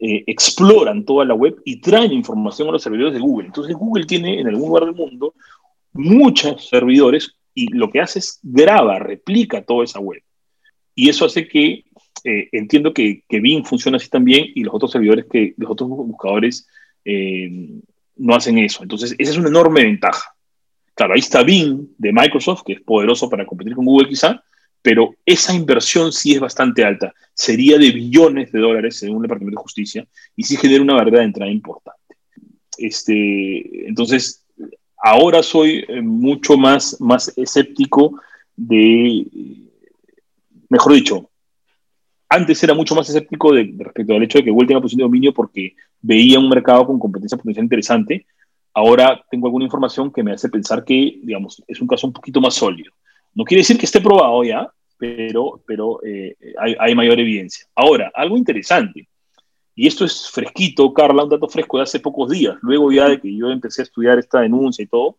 eh, 0.00 0.24
exploran 0.26 1.04
toda 1.04 1.24
la 1.24 1.34
web 1.34 1.62
y 1.64 1.80
traen 1.80 2.12
información 2.12 2.68
a 2.68 2.72
los 2.72 2.82
servidores 2.82 3.14
de 3.14 3.20
Google. 3.20 3.46
Entonces 3.46 3.76
Google 3.76 4.06
tiene 4.06 4.40
en 4.40 4.48
algún 4.48 4.68
lugar 4.68 4.86
del 4.86 4.94
mundo 4.94 5.34
muchos 5.92 6.68
servidores 6.68 7.36
y 7.54 7.68
lo 7.68 7.88
que 7.90 8.00
hace 8.00 8.18
es 8.18 8.40
graba, 8.42 8.98
replica 8.98 9.62
toda 9.62 9.84
esa 9.84 10.00
web. 10.00 10.20
Y 10.96 11.08
eso 11.08 11.24
hace 11.24 11.46
que 11.46 11.84
eh, 12.22 12.48
entiendo 12.52 12.94
que, 12.94 13.24
que, 13.28 13.40
Bing 13.40 13.64
funciona 13.64 13.96
así 13.96 14.08
también 14.08 14.46
y 14.54 14.62
los 14.62 14.74
otros 14.74 14.92
servidores, 14.92 15.26
que 15.30 15.54
los 15.56 15.70
otros 15.70 15.88
buscadores 15.88 16.68
eh, 17.04 17.80
no 18.16 18.34
hacen 18.34 18.58
eso. 18.58 18.82
Entonces, 18.82 19.14
esa 19.18 19.32
es 19.32 19.38
una 19.38 19.48
enorme 19.48 19.82
ventaja. 19.82 20.34
Claro, 20.94 21.14
ahí 21.14 21.20
está 21.20 21.42
Bing 21.42 21.88
de 21.98 22.12
Microsoft, 22.12 22.62
que 22.64 22.74
es 22.74 22.80
poderoso 22.80 23.28
para 23.28 23.44
competir 23.44 23.74
con 23.74 23.84
Google 23.84 24.08
quizá, 24.08 24.42
pero 24.80 25.16
esa 25.26 25.54
inversión 25.54 26.12
sí 26.12 26.34
es 26.34 26.40
bastante 26.40 26.84
alta. 26.84 27.12
Sería 27.32 27.78
de 27.78 27.90
billones 27.90 28.52
de 28.52 28.60
dólares 28.60 28.96
según 28.98 29.16
el 29.16 29.22
Departamento 29.22 29.58
de 29.58 29.62
Justicia 29.62 30.06
y 30.36 30.44
sí 30.44 30.56
genera 30.56 30.82
una 30.82 30.94
barrera 30.94 31.20
de 31.20 31.24
entrada 31.24 31.50
importante. 31.50 32.00
Este, 32.78 33.88
entonces, 33.88 34.44
ahora 34.98 35.42
soy 35.42 35.84
eh, 35.88 36.00
mucho 36.00 36.56
más, 36.56 37.00
más 37.00 37.32
escéptico 37.36 38.20
de, 38.56 39.26
mejor 40.68 40.92
dicho, 40.92 41.30
antes 42.28 42.62
era 42.62 42.74
mucho 42.74 42.94
más 42.94 43.08
escéptico 43.08 43.52
de, 43.52 43.74
respecto 43.78 44.14
al 44.14 44.22
hecho 44.22 44.38
de 44.38 44.44
que 44.44 44.50
Google 44.50 44.68
tenga 44.68 44.80
posición 44.80 44.98
de 44.98 45.04
dominio 45.04 45.34
porque 45.34 45.74
veía 46.00 46.38
un 46.38 46.48
mercado 46.48 46.86
con 46.86 46.98
competencia 46.98 47.38
potencial 47.38 47.64
interesante. 47.64 48.26
Ahora 48.72 49.24
tengo 49.30 49.46
alguna 49.46 49.64
información 49.64 50.12
que 50.12 50.22
me 50.22 50.32
hace 50.32 50.48
pensar 50.48 50.84
que, 50.84 51.20
digamos, 51.22 51.62
es 51.66 51.80
un 51.80 51.86
caso 51.86 52.06
un 52.06 52.12
poquito 52.12 52.40
más 52.40 52.54
sólido. 52.54 52.92
No 53.34 53.44
quiere 53.44 53.60
decir 53.60 53.78
que 53.78 53.86
esté 53.86 54.00
probado 54.00 54.42
ya, 54.42 54.68
pero, 54.98 55.62
pero 55.66 56.00
eh, 56.04 56.36
hay, 56.58 56.76
hay, 56.78 56.94
mayor 56.94 57.20
evidencia. 57.20 57.66
Ahora, 57.74 58.10
algo 58.14 58.36
interesante. 58.36 59.08
Y 59.76 59.86
esto 59.86 60.04
es 60.04 60.30
fresquito, 60.30 60.92
Carla, 60.92 61.24
un 61.24 61.30
dato 61.30 61.48
fresco 61.48 61.78
de 61.78 61.82
hace 61.82 61.98
pocos 61.98 62.30
días, 62.30 62.56
luego 62.62 62.92
ya 62.92 63.08
de 63.08 63.20
que 63.20 63.34
yo 63.36 63.50
empecé 63.50 63.82
a 63.82 63.84
estudiar 63.84 64.18
esta 64.18 64.40
denuncia 64.40 64.82
y 64.82 64.86
todo. 64.86 65.18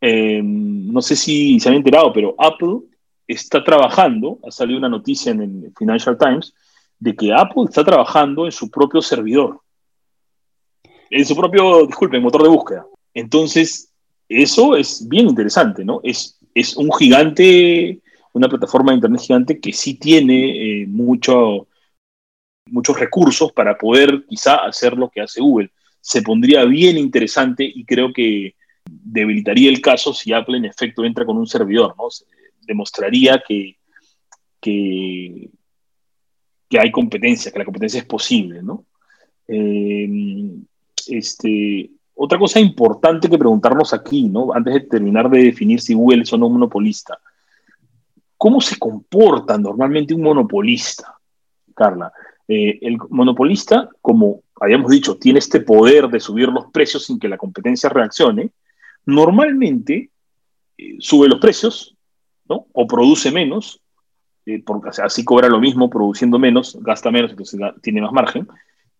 Eh, 0.00 0.40
no 0.42 1.02
sé 1.02 1.16
si 1.16 1.60
se 1.60 1.68
han 1.68 1.74
enterado, 1.74 2.12
pero 2.12 2.34
Apple 2.38 2.80
está 3.26 3.64
trabajando, 3.64 4.38
ha 4.46 4.50
salido 4.50 4.78
una 4.78 4.88
noticia 4.88 5.32
en 5.32 5.40
el 5.40 5.72
Financial 5.76 6.16
Times, 6.18 6.54
de 6.98 7.14
que 7.14 7.32
Apple 7.32 7.64
está 7.68 7.84
trabajando 7.84 8.46
en 8.46 8.52
su 8.52 8.70
propio 8.70 9.02
servidor, 9.02 9.60
en 11.10 11.24
su 11.24 11.36
propio, 11.36 11.86
disculpen, 11.86 12.22
motor 12.22 12.42
de 12.42 12.48
búsqueda. 12.48 12.86
Entonces, 13.14 13.92
eso 14.28 14.76
es 14.76 15.06
bien 15.08 15.28
interesante, 15.28 15.84
¿no? 15.84 16.00
Es, 16.02 16.38
es 16.54 16.76
un 16.76 16.92
gigante, 16.92 18.00
una 18.32 18.48
plataforma 18.48 18.92
de 18.92 18.96
Internet 18.96 19.20
gigante 19.20 19.60
que 19.60 19.72
sí 19.72 19.94
tiene 19.94 20.82
eh, 20.82 20.86
mucho 20.86 21.66
muchos 22.68 22.98
recursos 22.98 23.52
para 23.52 23.78
poder 23.78 24.24
quizá 24.28 24.56
hacer 24.56 24.96
lo 24.96 25.08
que 25.08 25.20
hace 25.20 25.40
Google. 25.40 25.70
Se 26.00 26.22
pondría 26.22 26.64
bien 26.64 26.98
interesante 26.98 27.64
y 27.64 27.84
creo 27.84 28.12
que 28.12 28.54
debilitaría 28.84 29.70
el 29.70 29.80
caso 29.80 30.12
si 30.12 30.32
Apple 30.32 30.58
en 30.58 30.64
efecto 30.64 31.04
entra 31.04 31.24
con 31.24 31.36
un 31.36 31.46
servidor, 31.46 31.94
¿no? 31.96 32.08
Demostraría 32.66 33.42
que, 33.46 33.76
que, 34.60 35.50
hay 36.78 36.90
competencia, 36.90 37.52
que 37.52 37.58
la 37.58 37.64
competencia 37.64 38.00
es 38.00 38.06
posible, 38.06 38.62
¿no? 38.62 38.84
Eh, 39.48 40.56
este, 41.08 41.90
otra 42.14 42.38
cosa 42.38 42.58
importante 42.60 43.28
que 43.28 43.38
preguntarnos 43.38 43.92
aquí, 43.92 44.28
¿no? 44.28 44.52
Antes 44.52 44.74
de 44.74 44.80
terminar 44.80 45.28
de 45.30 45.44
definir 45.44 45.80
si 45.80 45.94
Google 45.94 46.22
es 46.22 46.32
o 46.32 46.38
no 46.38 46.46
un 46.46 46.54
monopolista. 46.54 47.18
¿Cómo 48.38 48.60
se 48.60 48.78
comporta 48.78 49.56
normalmente 49.56 50.14
un 50.14 50.22
monopolista, 50.22 51.14
Carla? 51.74 52.12
Eh, 52.48 52.78
el 52.82 52.98
monopolista, 53.10 53.88
como 54.00 54.42
habíamos 54.60 54.90
dicho, 54.90 55.16
tiene 55.16 55.38
este 55.40 55.60
poder 55.60 56.08
de 56.08 56.20
subir 56.20 56.48
los 56.48 56.66
precios 56.66 57.04
sin 57.04 57.18
que 57.18 57.28
la 57.28 57.38
competencia 57.38 57.88
reaccione, 57.88 58.50
normalmente 59.04 60.10
eh, 60.78 60.96
sube 60.98 61.28
los 61.28 61.40
precios, 61.40 61.95
O 62.48 62.86
produce 62.86 63.30
menos, 63.30 63.80
eh, 64.46 64.62
porque 64.64 64.90
así 65.02 65.24
cobra 65.24 65.48
lo 65.48 65.58
mismo 65.58 65.90
produciendo 65.90 66.38
menos, 66.38 66.78
gasta 66.80 67.10
menos, 67.10 67.32
entonces 67.32 67.60
tiene 67.82 68.00
más 68.00 68.12
margen. 68.12 68.46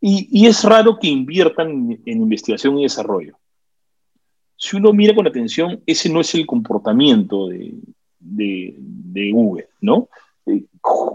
Y, 0.01 0.47
es 0.47 0.63
raro 0.65 0.99
que 0.99 1.09
inviertan 1.09 1.99
en, 2.05 2.23
investigación 2.23 2.79
y 2.79 2.83
desarrollo. 2.83 3.39
Si 4.57 4.77
uno 4.77 4.93
mira 4.93 5.15
con 5.15 5.27
atención, 5.27 5.81
ese 5.87 6.09
no 6.11 6.21
es 6.21 6.35
el 6.35 6.47
comportamiento 6.47 7.49
de, 7.49 7.75
de, 8.19 9.31
Google, 9.33 9.69
¿no? 9.81 10.09
Eh, 10.47 10.65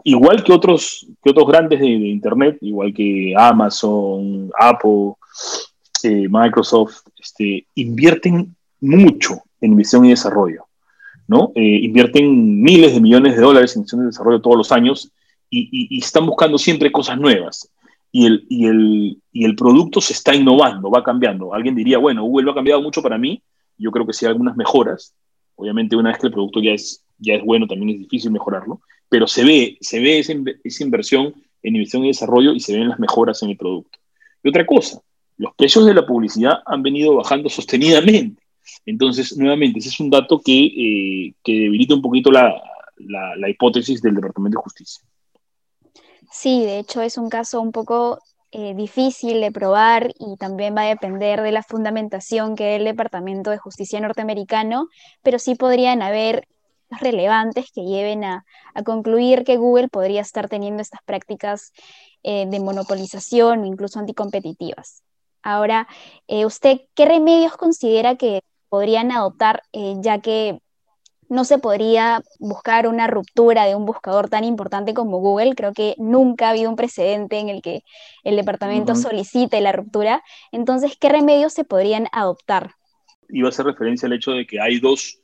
igual 0.04 0.44
que 0.44 0.52
otros, 0.52 1.08
que 1.22 1.30
otros 1.30 1.48
grandes 1.48 1.80
de, 1.80 1.88
Internet, 1.88 2.58
igual 2.62 2.94
que 2.94 3.34
Amazon, 3.38 4.50
Apple, 4.60 5.14
eh, 6.04 6.28
Microsoft, 6.30 7.02
este, 7.20 7.66
invierten 7.76 8.56
mucho 8.80 9.44
en 9.60 9.72
investigación 9.72 10.06
y 10.06 10.10
desarrollo. 10.10 10.66
¿No? 11.32 11.54
Eh, 11.56 11.80
invierten 11.84 12.62
miles 12.62 12.94
de 12.94 13.00
millones 13.00 13.38
de 13.38 13.42
dólares 13.42 13.74
en 13.74 13.80
investigación 13.80 14.04
y 14.04 14.08
desarrollo 14.08 14.42
todos 14.42 14.58
los 14.58 14.72
años 14.74 15.14
y, 15.50 15.98
están 15.98 16.26
buscando 16.26 16.58
siempre 16.58 16.92
cosas 16.92 17.18
nuevas. 17.18 17.70
Y 18.12 18.26
el, 18.26 18.46
y, 18.50 18.66
el, 18.66 19.18
y 19.32 19.46
el 19.46 19.56
producto 19.56 20.02
se 20.02 20.12
está 20.12 20.36
innovando, 20.36 20.92
va 20.92 21.06
cambiando. 21.06 21.54
Alguien 21.54 21.74
diría, 21.74 22.00
bueno, 22.00 22.24
Google 22.24 22.48
lo 22.48 22.52
ha 22.52 22.56
cambiado 22.56 22.82
mucho 22.82 23.02
para 23.02 23.18
mí. 23.18 23.42
Yo 23.78 23.92
creo 23.92 24.06
que 24.06 24.12
sí 24.12 24.26
hay 24.26 24.32
algunas 24.32 24.58
mejoras. 24.58 25.14
Obviamente, 25.56 25.96
una 25.96 26.10
vez 26.10 26.20
que 26.20 26.28
el 26.28 26.34
producto 26.34 26.62
ya 26.62 26.72
es, 26.72 27.02
ya 27.18 27.36
es 27.36 27.46
bueno, 27.46 27.66
también 27.66 27.92
es 27.92 28.00
difícil 28.00 28.32
mejorarlo. 28.32 28.82
Pero 29.08 29.26
se 29.26 29.46
ve, 29.46 29.78
se 29.80 30.02
ve 30.02 30.20
esa, 30.20 30.34
esa 30.66 30.84
inversión 30.84 31.34
en 31.64 31.76
investigación 31.78 32.04
y 32.04 32.08
desarrollo 32.10 32.52
y 32.52 32.60
se 32.60 32.76
ven 32.76 32.90
las 32.90 33.00
mejoras 33.00 33.42
en 33.42 33.52
el 33.52 33.58
producto. 33.58 34.00
Y 34.44 34.50
otra 34.50 34.66
cosa, 34.66 35.00
los 35.38 35.56
precios 35.56 35.86
de 35.86 35.94
la 35.94 36.06
publicidad 36.06 36.60
han 36.66 36.84
venido 36.84 37.16
bajando 37.16 37.48
sostenidamente. 37.48 38.41
Entonces, 38.86 39.38
nuevamente, 39.38 39.80
ese 39.80 39.90
es 39.90 40.00
un 40.00 40.10
dato 40.10 40.40
que, 40.40 40.66
eh, 40.66 41.34
que 41.44 41.54
debilita 41.54 41.96
un 41.96 42.02
poquito 42.02 42.32
la, 42.32 42.62
la, 42.98 43.50
hipótesis 43.50 44.02
del 44.02 44.16
Departamento 44.16 44.58
de 44.58 44.64
Justicia. 44.64 45.02
Sí, 46.32 46.62
de 46.62 46.80
hecho 46.80 47.02
es 47.02 47.18
un 47.18 47.30
caso 47.30 47.62
un 47.62 47.72
poco 47.72 48.20
eh, 48.52 48.74
difícil 48.76 49.42
de 49.42 49.52
probar 49.52 50.14
y 50.18 50.38
también 50.38 50.76
va 50.76 50.82
a 50.82 50.90
depender 50.90 51.42
de 51.42 51.52
la 51.52 51.64
fundamentación 51.64 52.56
que 52.56 52.66
dé 52.66 52.76
el 52.78 52.86
Departamento 52.86 53.50
de 53.50 53.58
Justicia 53.58 54.00
norteamericano, 54.00 54.88
pero 55.24 55.40
sí 55.40 55.56
podrían 55.56 56.02
haber 56.02 56.48
relevantes 56.90 57.72
que 57.74 57.84
lleven 57.84 58.24
a, 58.24 58.46
a 58.74 58.84
concluir 58.84 59.44
que 59.46 59.58
Google 59.58 59.88
podría 59.88 60.22
estar 60.22 60.50
teniendo 60.50 60.82
estas 60.82 61.02
prácticas 61.06 61.72
eh, 62.24 62.46
de 62.48 62.60
monopolización 62.60 63.62
o 63.62 63.66
incluso 63.66 64.00
anticompetitivas. 64.00 65.04
Ahora, 65.44 65.88
¿usted 66.28 66.82
qué 66.94 67.06
remedios 67.06 67.58
considera 67.58 68.16
que 68.16 68.42
podrían 68.72 69.12
adoptar, 69.12 69.64
eh, 69.74 69.96
ya 70.00 70.22
que 70.22 70.62
no 71.28 71.44
se 71.44 71.60
podría 71.60 72.24
buscar 72.40 72.88
una 72.88 73.06
ruptura 73.08 73.66
de 73.66 73.76
un 73.76 73.86
buscador 73.86 74.30
tan 74.30 74.46
importante 74.46 74.94
como 74.94 75.20
Google. 75.20 75.56
Creo 75.56 75.74
que 75.74 75.94
nunca 75.98 76.48
ha 76.48 76.52
habido 76.52 76.70
un 76.70 76.78
precedente 76.78 77.38
en 77.38 77.50
el 77.50 77.62
que 77.62 77.84
el 78.24 78.38
departamento 78.38 78.96
solicite 78.96 79.60
la 79.60 79.74
ruptura. 79.74 80.24
Entonces, 80.54 80.96
¿qué 80.98 81.10
remedios 81.10 81.52
se 81.52 81.66
podrían 81.66 82.08
adoptar? 82.14 82.72
Iba 83.28 83.48
a 83.48 83.50
hacer 83.50 83.66
referencia 83.66 84.08
al 84.08 84.14
hecho 84.14 84.32
de 84.32 84.48
que 84.48 84.62
hay 84.62 84.80
dos, 84.80 85.20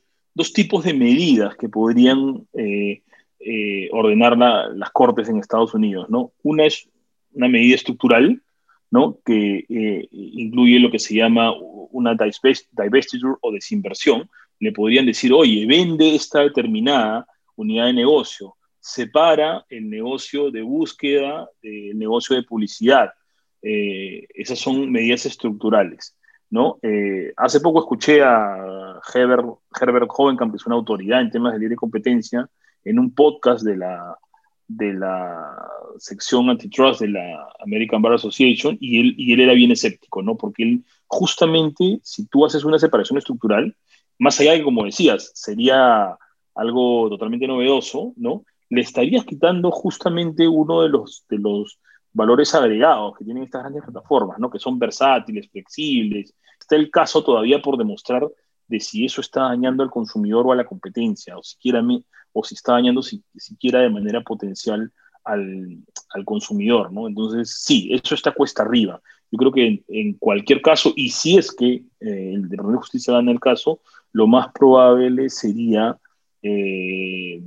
tipos 0.54 0.84
de 0.84 0.92
medidas 0.92 1.56
que 1.56 1.70
podrían 1.70 2.46
eh, 2.52 3.02
eh, 3.40 3.88
ordenar 3.92 4.36
las 4.36 4.90
cortes 4.90 5.28
en 5.30 5.38
Estados 5.38 5.72
Unidos. 5.72 6.10
¿no? 6.10 6.32
Una 6.42 6.66
es 6.66 6.86
una 7.32 7.48
medida 7.48 7.76
estructural, 7.76 8.42
¿no? 8.90 9.18
que 9.24 9.64
incluye 10.10 10.78
lo 10.78 10.90
que 10.90 10.98
se 10.98 11.14
llama 11.14 11.52
una 11.90 12.14
divestiture 12.14 13.34
o 13.40 13.52
desinversión, 13.52 14.28
le 14.60 14.72
podrían 14.72 15.06
decir, 15.06 15.32
oye, 15.32 15.66
vende 15.66 16.14
esta 16.14 16.40
determinada 16.40 17.26
unidad 17.56 17.86
de 17.86 17.92
negocio, 17.92 18.56
separa 18.80 19.64
el 19.68 19.88
negocio 19.88 20.50
de 20.50 20.62
búsqueda 20.62 21.48
del 21.62 21.98
negocio 21.98 22.36
de 22.36 22.42
publicidad. 22.42 23.12
Eh, 23.62 24.26
esas 24.34 24.58
son 24.58 24.90
medidas 24.90 25.26
estructurales. 25.26 26.16
¿no? 26.50 26.78
Eh, 26.82 27.32
hace 27.36 27.60
poco 27.60 27.80
escuché 27.80 28.22
a 28.22 29.00
Herbert, 29.14 29.46
Herbert 29.80 30.08
que 30.08 30.56
es 30.56 30.66
una 30.66 30.76
autoridad 30.76 31.20
en 31.20 31.30
temas 31.30 31.52
de 31.52 31.58
libre 31.58 31.76
competencia, 31.76 32.48
en 32.84 32.98
un 32.98 33.14
podcast 33.14 33.64
de 33.64 33.76
la, 33.76 34.16
de 34.68 34.92
la 34.92 35.66
sección 35.98 36.50
antitrust 36.50 37.00
de 37.00 37.08
la 37.08 37.48
American 37.60 38.02
Bar 38.02 38.12
Association 38.14 38.76
y 38.80 39.00
él, 39.00 39.14
y 39.16 39.32
él 39.32 39.40
era 39.40 39.54
bien 39.54 39.72
escéptico, 39.72 40.22
¿no? 40.22 40.36
Porque 40.36 40.62
él, 40.62 40.84
justamente, 41.06 42.00
si 42.02 42.26
tú 42.26 42.44
haces 42.44 42.64
una 42.64 42.78
separación 42.78 43.18
estructural, 43.18 43.74
más 44.18 44.38
allá 44.40 44.52
de, 44.52 44.62
como 44.62 44.84
decías, 44.84 45.30
sería 45.34 46.16
algo 46.54 47.08
totalmente 47.08 47.46
novedoso, 47.46 48.12
¿no? 48.16 48.44
Le 48.68 48.82
estarías 48.82 49.24
quitando 49.24 49.70
justamente 49.70 50.46
uno 50.46 50.82
de 50.82 50.90
los, 50.90 51.24
de 51.30 51.38
los 51.38 51.78
valores 52.12 52.54
agregados 52.54 53.16
que 53.16 53.24
tienen 53.24 53.44
estas 53.44 53.62
grandes 53.62 53.84
plataformas, 53.84 54.38
¿no? 54.38 54.50
Que 54.50 54.58
son 54.58 54.78
versátiles, 54.78 55.48
flexibles. 55.50 56.34
Está 56.60 56.76
el 56.76 56.90
caso 56.90 57.24
todavía 57.24 57.62
por 57.62 57.78
demostrar 57.78 58.28
de 58.68 58.80
si 58.80 59.04
eso 59.04 59.20
está 59.20 59.42
dañando 59.42 59.82
al 59.82 59.90
consumidor 59.90 60.46
o 60.46 60.52
a 60.52 60.56
la 60.56 60.66
competencia, 60.66 61.36
o 61.36 61.42
siquiera 61.42 61.82
o 62.32 62.44
si 62.44 62.54
está 62.54 62.72
dañando 62.72 63.02
si, 63.02 63.22
siquiera 63.36 63.80
de 63.80 63.90
manera 63.90 64.20
potencial 64.22 64.92
al, 65.24 65.78
al, 66.10 66.24
consumidor, 66.24 66.92
¿no? 66.92 67.08
Entonces, 67.08 67.62
sí, 67.64 67.90
eso 67.92 68.14
está 68.14 68.32
cuesta 68.32 68.62
arriba. 68.62 69.00
Yo 69.30 69.38
creo 69.38 69.52
que 69.52 69.84
en, 69.88 70.14
cualquier 70.14 70.62
caso, 70.62 70.92
y 70.96 71.10
si 71.10 71.36
es 71.36 71.54
que 71.54 71.82
eh, 72.00 72.32
el 72.34 72.48
Departamento 72.48 72.72
de 72.72 72.78
Justicia 72.78 73.14
gana 73.14 73.32
el 73.32 73.40
caso, 73.40 73.80
lo 74.12 74.26
más 74.26 74.52
probable 74.52 75.28
sería 75.28 75.98
eh, 76.42 77.42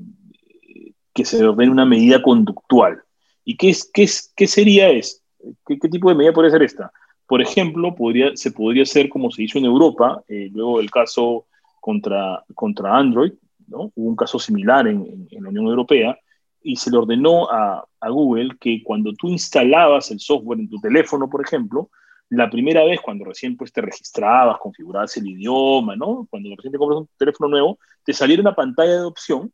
que 1.13 1.25
se 1.25 1.43
ordene 1.43 1.71
una 1.71 1.85
medida 1.85 2.21
conductual. 2.21 3.01
¿Y 3.43 3.57
qué, 3.57 3.69
es, 3.69 3.89
qué, 3.91 4.03
es, 4.03 4.31
qué 4.35 4.47
sería 4.47 4.89
esto? 4.89 5.23
¿Qué, 5.65 5.79
¿Qué, 5.79 5.89
tipo 5.89 6.09
de 6.09 6.15
medida 6.15 6.33
podría 6.33 6.51
ser 6.51 6.61
esta? 6.61 6.91
Por 7.31 7.41
ejemplo, 7.41 7.95
podría, 7.95 8.35
se 8.35 8.51
podría 8.51 8.83
hacer 8.83 9.07
como 9.07 9.31
se 9.31 9.43
hizo 9.43 9.57
en 9.57 9.63
Europa, 9.63 10.21
eh, 10.27 10.49
luego 10.51 10.79
del 10.79 10.91
caso 10.91 11.45
contra, 11.79 12.43
contra 12.53 12.97
Android, 12.97 13.31
Hubo 13.69 13.91
un 13.95 14.17
caso 14.17 14.37
similar 14.37 14.85
en, 14.85 15.29
la 15.31 15.47
Unión 15.47 15.67
Europea 15.67 16.19
y 16.61 16.75
se 16.75 16.91
le 16.91 16.97
ordenó 16.97 17.49
a, 17.49 17.87
Google 18.09 18.57
que 18.59 18.83
cuando 18.83 19.13
tú 19.13 19.29
instalabas 19.29 20.11
el 20.11 20.19
software 20.19 20.59
en 20.59 20.69
tu 20.69 20.77
teléfono, 20.81 21.29
por 21.29 21.41
ejemplo, 21.41 21.89
la 22.27 22.49
primera 22.49 22.83
vez 22.83 22.99
cuando 22.99 23.23
recién 23.23 23.55
pues, 23.55 23.71
te 23.71 23.79
registrabas, 23.79 24.57
configurabas 24.57 25.15
el 25.15 25.29
idioma, 25.29 25.95
¿no? 25.95 26.27
Cuando 26.29 26.53
recién 26.53 26.73
te 26.73 26.77
compras 26.77 26.99
un 26.99 27.09
teléfono 27.17 27.49
nuevo, 27.49 27.79
te 28.03 28.11
saliera 28.11 28.41
una 28.41 28.55
pantalla 28.55 28.99
de 28.99 29.05
opción 29.05 29.53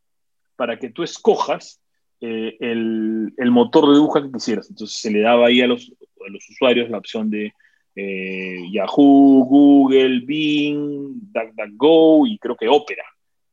para 0.56 0.80
que 0.80 0.90
tú 0.90 1.04
escojas 1.04 1.80
eh, 2.20 2.56
el, 2.58 3.50
motor 3.52 3.94
de 3.94 4.00
búsqueda 4.00 4.24
que 4.24 4.32
quisieras. 4.32 4.68
Entonces 4.68 4.98
se 4.98 5.12
le 5.12 5.20
daba 5.20 5.46
ahí 5.46 5.60
a 5.60 5.68
los, 5.68 5.92
a 6.26 6.28
los 6.28 6.50
usuarios 6.50 6.90
la 6.90 6.98
opción 6.98 7.30
de 7.30 7.54
eh, 8.00 8.62
Yahoo, 8.70 9.44
Google, 9.44 10.20
Bing, 10.20 11.32
DuckDuckGo 11.32 12.26
y 12.26 12.38
creo 12.38 12.56
que 12.56 12.68
Opera 12.68 13.04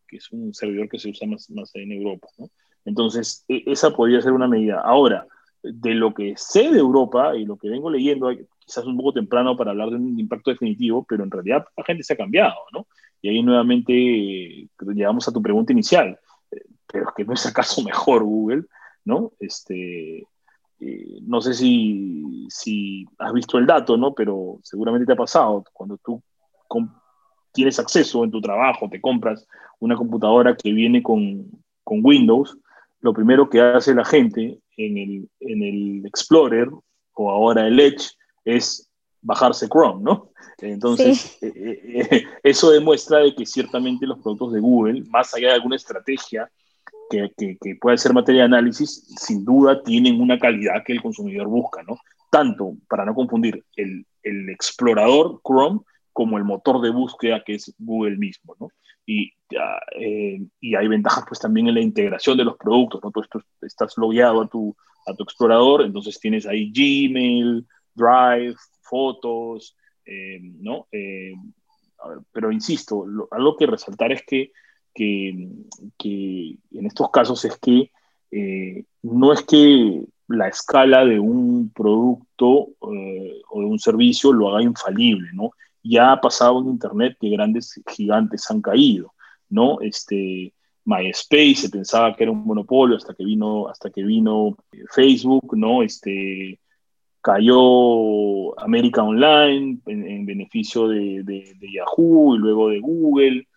que 0.07 0.17
es 0.17 0.31
un 0.31 0.53
servidor 0.53 0.89
que 0.89 0.99
se 0.99 1.09
usa 1.09 1.27
más, 1.27 1.49
más 1.49 1.71
en 1.75 1.91
Europa. 1.91 2.27
¿no? 2.37 2.49
Entonces, 2.85 3.43
e, 3.47 3.63
esa 3.65 3.91
podría 3.91 4.21
ser 4.21 4.31
una 4.31 4.47
medida. 4.47 4.81
Ahora, 4.81 5.27
de 5.63 5.95
lo 5.95 6.13
que 6.13 6.33
sé 6.37 6.71
de 6.71 6.79
Europa 6.79 7.35
y 7.35 7.45
lo 7.45 7.57
que 7.57 7.69
vengo 7.69 7.89
leyendo, 7.89 8.29
quizás 8.59 8.85
un 8.85 8.97
poco 8.97 9.13
temprano 9.13 9.57
para 9.57 9.71
hablar 9.71 9.89
de 9.89 9.95
un 9.95 10.19
impacto 10.19 10.51
definitivo, 10.51 11.05
pero 11.07 11.23
en 11.23 11.31
realidad 11.31 11.65
la 11.75 11.83
gente 11.83 12.03
se 12.03 12.13
ha 12.13 12.17
cambiado, 12.17 12.55
¿no? 12.71 12.87
Y 13.21 13.29
ahí 13.29 13.41
nuevamente 13.41 13.93
llegamos 14.93 15.27
a 15.27 15.33
tu 15.33 15.41
pregunta 15.41 15.73
inicial, 15.73 16.19
eh, 16.51 16.61
pero 16.85 17.09
es 17.09 17.15
que 17.15 17.25
no 17.25 17.33
es 17.33 17.45
acaso 17.47 17.83
mejor 17.83 18.23
Google, 18.23 18.65
¿no? 19.03 19.31
Este, 19.39 20.27
eh, 20.79 21.19
no 21.21 21.41
sé 21.41 21.53
si, 21.53 22.47
si, 22.49 23.05
has 23.17 23.33
visto 23.33 23.57
el 23.57 23.65
dato, 23.65 23.97
¿no? 23.97 24.13
Pero 24.13 24.59
seguramente 24.63 25.05
te 25.05 25.13
ha 25.13 25.17
pasado 25.17 25.63
cuando 25.73 25.97
tú 25.97 26.21
tienes 27.53 27.79
acceso 27.79 28.23
en 28.23 28.31
tu 28.31 28.41
trabajo, 28.41 28.89
te 28.89 28.99
compras 28.99 29.47
una 29.79 29.95
computadora 29.95 30.55
que 30.55 30.71
viene 30.71 31.01
con, 31.01 31.49
Windows, 31.87 32.57
lo 32.99 33.13
primero 33.13 33.49
que 33.49 33.61
hace 33.61 33.93
la 33.93 34.03
gente 34.03 34.59
en 34.75 34.97
el, 34.97 35.29
en 35.39 35.63
el, 35.63 36.05
Explorer 36.05 36.67
o 37.13 37.29
ahora 37.29 37.67
el 37.67 37.79
Edge 37.79 38.11
es 38.43 38.89
bajarse 39.21 39.69
Chrome, 39.69 40.03
¿no? 40.03 40.31
Entonces, 40.57 41.37
eh, 41.41 41.51
eh, 42.11 42.23
eso 42.43 42.71
demuestra 42.71 43.19
de 43.19 43.35
que 43.35 43.45
ciertamente 43.45 44.05
los 44.05 44.19
productos 44.19 44.53
de 44.53 44.59
Google, 44.59 45.03
más 45.09 45.33
allá 45.33 45.49
de 45.49 45.53
alguna 45.53 45.75
estrategia 45.75 46.49
que, 47.09 47.75
pueda 47.79 47.97
ser 47.97 48.13
materia 48.13 48.41
de 48.41 48.47
análisis, 48.47 49.05
sin 49.17 49.43
duda 49.43 49.81
tienen 49.83 50.21
una 50.21 50.39
calidad 50.39 50.83
que 50.85 50.93
el 50.93 51.01
consumidor 51.01 51.47
busca, 51.47 51.83
¿no? 51.83 51.97
Tanto, 52.29 52.73
para 52.89 53.05
no 53.05 53.13
confundir, 53.13 53.63
el, 53.75 54.05
el 54.23 54.49
explorador 54.49 55.39
Chrome 55.45 55.81
como 56.11 56.37
el 56.37 56.43
motor 56.43 56.81
de 56.81 56.91
búsqueda 56.91 57.43
que 57.45 57.55
es 57.55 57.73
Google 57.77 58.17
mismo, 58.17 58.55
¿no? 58.59 58.69
Y, 59.05 59.33
eh, 59.99 60.41
y 60.59 60.75
hay 60.75 60.87
ventajas 60.87 61.25
pues 61.27 61.39
también 61.39 61.67
en 61.67 61.75
la 61.75 61.81
integración 61.81 62.37
de 62.37 62.45
los 62.45 62.57
productos, 62.57 63.01
¿no? 63.03 63.11
Tú 63.11 63.21
estás 63.61 63.97
logueado 63.97 64.41
a 64.41 64.47
tu, 64.47 64.75
a 65.05 65.13
tu 65.13 65.23
explorador, 65.23 65.83
entonces 65.83 66.19
tienes 66.19 66.45
ahí 66.45 66.71
Gmail, 66.71 67.67
Drive, 67.93 68.55
fotos, 68.81 69.75
eh, 70.05 70.39
¿no? 70.41 70.87
Eh, 70.91 71.33
pero 72.31 72.51
insisto, 72.51 73.05
algo 73.31 73.57
que 73.57 73.65
resaltar 73.65 74.11
es 74.11 74.23
que, 74.25 74.51
que, 74.95 75.29
en 76.71 76.85
estos 76.85 77.11
casos 77.11 77.45
es 77.45 77.57
que 77.59 77.91
eh, 78.31 78.85
no 79.03 79.33
es 79.33 79.43
que 79.43 80.03
la 80.27 80.47
escala 80.47 81.05
de 81.05 81.19
un 81.19 81.69
producto 81.69 82.69
o 82.79 82.91
de 83.59 83.65
un 83.65 83.77
servicio 83.77 84.33
lo 84.33 84.49
haga 84.49 84.63
infalible, 84.63 85.29
¿no? 85.33 85.51
Ya 85.83 86.13
ha 86.13 86.19
pasado 86.19 86.61
en 86.61 86.69
Internet 86.69 87.17
que 87.19 87.29
grandes 87.29 87.79
gigantes 87.87 88.49
han 88.49 88.61
caído, 88.61 89.13
¿no? 89.49 89.79
Este, 89.81 90.51
MySpace 90.85 91.55
se 91.55 91.69
pensaba 91.69 92.15
que 92.15 92.23
era 92.23 92.31
un 92.31 92.45
monopolio 92.45 92.95
hasta 92.95 93.13
que 93.13 93.25
vino, 93.25 93.67
hasta 93.67 93.89
que 93.89 94.03
vino 94.03 94.57
Facebook, 94.91 95.55
¿no? 95.55 95.83
Este, 95.83 96.59
cayó 97.21 98.57
América 98.59 99.01
Online 99.01 99.79
en, 99.87 100.25
beneficio 100.27 100.87
de, 100.87 101.55
Yahoo 101.73 102.35
y 102.35 102.37
luego 102.37 102.69
de 102.69 102.79
Google, 102.79 103.47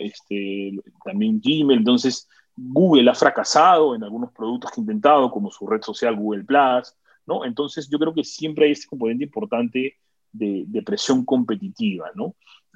Este, 0.00 0.72
también 1.04 1.40
Gmail. 1.40 1.78
Entonces, 1.78 2.28
Google 2.56 3.10
ha 3.10 3.14
fracasado 3.14 3.94
en 3.94 4.02
algunos 4.02 4.32
productos 4.32 4.70
que 4.70 4.80
ha 4.80 4.82
intentado, 4.82 5.30
como 5.30 5.50
su 5.50 5.66
red 5.66 5.82
social 5.82 6.16
Google 6.16 6.44
Plus, 6.44 6.94
¿no? 7.26 7.44
Entonces, 7.44 7.88
yo 7.88 7.98
creo 7.98 8.12
que 8.12 8.24
siempre 8.24 8.66
hay 8.66 8.72
este 8.72 8.88
componente 8.88 9.24
importante 9.24 9.96
de, 10.32 10.82
presión 10.84 11.24
competitiva. 11.24 12.10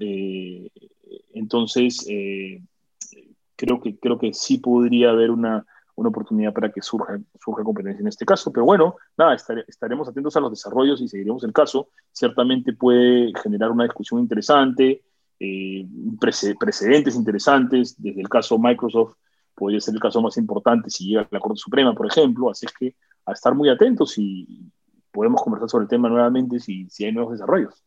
Eh, 0.01 0.71
entonces, 1.35 2.07
eh, 2.09 2.63
creo, 3.57 3.81
que, 3.81 3.99
creo 3.99 4.19
que 4.19 4.33
sí 4.33 4.59
podría 4.59 5.11
haber 5.11 5.31
una, 5.31 5.67
una 5.95 6.09
oportunidad 6.09 6.53
para 6.53 6.71
que 6.71 6.83
surja, 6.83 7.21
surja 7.41 7.65
competencia 7.65 8.01
en 8.01 8.09
este 8.09 8.25
caso. 8.25 8.53
Pero 8.53 8.65
bueno, 8.65 8.97
nada, 9.17 9.37
estaremos 9.67 10.09
atentos 10.09 10.37
a 10.37 10.41
los 10.41 10.51
desarrollos 10.51 11.01
y 11.01 11.09
seguiremos 11.09 11.45
el 11.45 11.53
caso. 11.53 11.89
Ciertamente 12.13 12.73
puede 12.73 13.33
generar 13.43 13.71
una 13.71 13.85
discusión 13.85 14.21
interesante, 14.21 15.03
eh, 15.43 15.87
precedentes 16.59 17.17
interesantes. 17.17 18.01
Desde 18.01 18.21
el 18.21 18.29
caso 18.29 18.59
Microsoft 18.59 19.17
podría 19.55 19.81
ser 19.81 19.95
el 19.95 20.01
caso 20.01 20.23
más 20.23 20.37
importante 20.37 20.89
si 20.89 21.09
llega 21.09 21.23
a 21.23 21.29
la 21.31 21.41
Corte 21.41 21.59
Suprema, 21.59 21.95
por 21.95 22.07
ejemplo. 22.07 22.51
Así 22.51 22.67
es 22.67 22.73
que 22.73 22.95
a 23.27 23.33
estar 23.33 23.55
muy 23.55 23.69
atentos 23.69 24.17
y 24.19 24.71
podemos 25.11 25.43
conversar 25.43 25.69
sobre 25.69 25.85
el 25.85 25.89
tema 25.89 26.09
nuevamente 26.09 26.61
si, 26.61 26.89
si 26.89 27.05
hay 27.05 27.13
nuevos 27.13 27.33
desarrollos. 27.33 27.83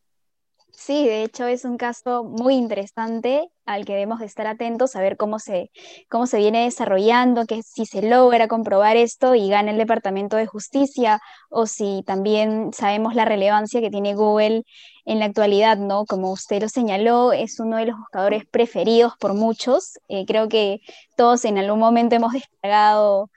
Sí, 0.78 1.06
de 1.06 1.22
hecho 1.22 1.46
es 1.46 1.64
un 1.64 1.78
caso 1.78 2.22
muy 2.22 2.54
interesante 2.54 3.48
al 3.64 3.86
que 3.86 3.94
debemos 3.94 4.20
de 4.20 4.26
estar 4.26 4.46
atentos 4.46 4.94
a 4.94 5.00
ver 5.00 5.16
cómo 5.16 5.38
se, 5.38 5.70
cómo 6.10 6.26
se 6.26 6.36
viene 6.36 6.64
desarrollando, 6.64 7.46
que 7.46 7.62
si 7.62 7.86
se 7.86 8.02
logra 8.02 8.46
comprobar 8.46 8.96
esto 8.98 9.34
y 9.34 9.48
gana 9.48 9.70
el 9.70 9.78
Departamento 9.78 10.36
de 10.36 10.46
Justicia 10.46 11.20
o 11.48 11.66
si 11.66 12.02
también 12.06 12.72
sabemos 12.74 13.14
la 13.14 13.24
relevancia 13.24 13.80
que 13.80 13.90
tiene 13.90 14.14
Google 14.14 14.64
en 15.06 15.18
la 15.18 15.24
actualidad, 15.24 15.78
¿no? 15.78 16.04
Como 16.04 16.30
usted 16.30 16.60
lo 16.60 16.68
señaló, 16.68 17.32
es 17.32 17.58
uno 17.58 17.78
de 17.78 17.86
los 17.86 17.98
buscadores 17.98 18.44
preferidos 18.44 19.14
por 19.18 19.32
muchos. 19.32 19.98
Eh, 20.08 20.26
creo 20.26 20.48
que 20.48 20.80
todos 21.16 21.46
en 21.46 21.56
algún 21.56 21.78
momento 21.80 22.16
hemos 22.16 22.34
descargado 22.34 23.30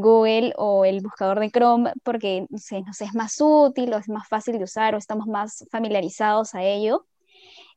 Google 0.00 0.52
o 0.56 0.84
el 0.84 1.00
buscador 1.00 1.40
de 1.40 1.50
Chrome 1.50 1.92
porque 2.02 2.46
nos 2.50 3.00
es 3.00 3.14
más 3.14 3.36
útil 3.40 3.92
o 3.94 3.98
es 3.98 4.08
más 4.08 4.28
fácil 4.28 4.58
de 4.58 4.64
usar 4.64 4.94
o 4.94 4.98
estamos 4.98 5.26
más 5.26 5.64
familiarizados 5.70 6.54
a 6.54 6.62
ello. 6.62 7.06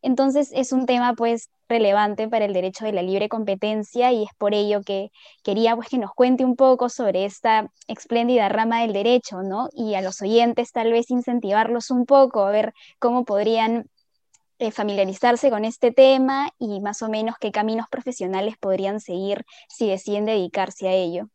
Entonces 0.01 0.51
es 0.53 0.71
un 0.71 0.85
tema 0.85 1.13
pues 1.13 1.49
relevante 1.67 2.27
para 2.27 2.45
el 2.45 2.53
derecho 2.53 2.85
de 2.85 2.93
la 2.93 3.01
libre 3.01 3.29
competencia 3.29 4.11
y 4.11 4.23
es 4.23 4.29
por 4.37 4.53
ello 4.53 4.81
que 4.83 5.09
quería 5.43 5.75
pues 5.75 5.89
que 5.89 5.97
nos 5.97 6.13
cuente 6.13 6.45
un 6.45 6.55
poco 6.55 6.89
sobre 6.89 7.25
esta 7.25 7.69
espléndida 7.87 8.47
rama 8.49 8.81
del 8.81 8.93
derecho, 8.93 9.41
¿no? 9.43 9.69
Y 9.73 9.95
a 9.95 10.01
los 10.01 10.21
oyentes 10.21 10.71
tal 10.71 10.91
vez 10.91 11.09
incentivarlos 11.09 11.91
un 11.91 12.05
poco 12.05 12.45
a 12.45 12.51
ver 12.51 12.73
cómo 12.99 13.25
podrían 13.25 13.89
eh, 14.59 14.71
familiarizarse 14.71 15.49
con 15.49 15.65
este 15.65 15.91
tema 15.91 16.49
y 16.57 16.79
más 16.81 17.01
o 17.01 17.09
menos 17.09 17.35
qué 17.39 17.51
caminos 17.51 17.87
profesionales 17.89 18.55
podrían 18.59 18.99
seguir 18.99 19.45
si 19.69 19.87
deciden 19.87 20.25
dedicarse 20.25 20.87
a 20.87 20.93
ello. 20.93 21.29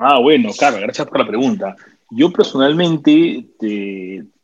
Ah, 0.00 0.20
bueno, 0.20 0.50
claro, 0.56 0.78
gracias 0.80 1.08
por 1.08 1.18
la 1.18 1.26
pregunta. 1.26 1.74
Yo 2.10 2.30
personalmente 2.30 3.46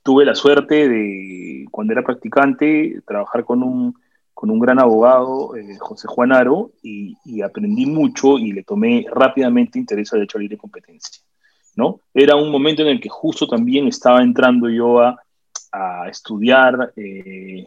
tuve 0.02 0.24
la 0.24 0.34
suerte 0.34 0.88
de, 0.88 1.66
cuando 1.70 1.92
era 1.92 2.02
practicante, 2.02 3.00
trabajar 3.06 3.44
con 3.44 3.62
un, 3.62 3.94
con 4.34 4.50
un 4.50 4.58
gran 4.58 4.80
abogado, 4.80 5.54
eh, 5.56 5.76
José 5.78 6.08
Juan 6.08 6.32
Aro, 6.32 6.72
y, 6.82 7.16
aprendí 7.40 7.86
mucho 7.86 8.36
y 8.36 8.52
le 8.52 8.64
tomé 8.64 9.06
rápidamente 9.08 9.78
interés 9.78 10.12
al 10.12 10.20
derecho 10.20 10.38
a 10.38 10.40
libre 10.40 10.58
competencia. 10.58 11.22
¿no? 11.76 12.00
Era 12.12 12.34
un 12.34 12.50
momento 12.50 12.82
en 12.82 12.88
el 12.88 13.00
que 13.00 13.08
justo 13.08 13.46
también 13.46 13.86
estaba 13.86 14.22
entrando 14.22 14.68
yo 14.68 15.00
a, 15.00 15.16
estudiar 16.08 16.92
eh, 16.96 17.64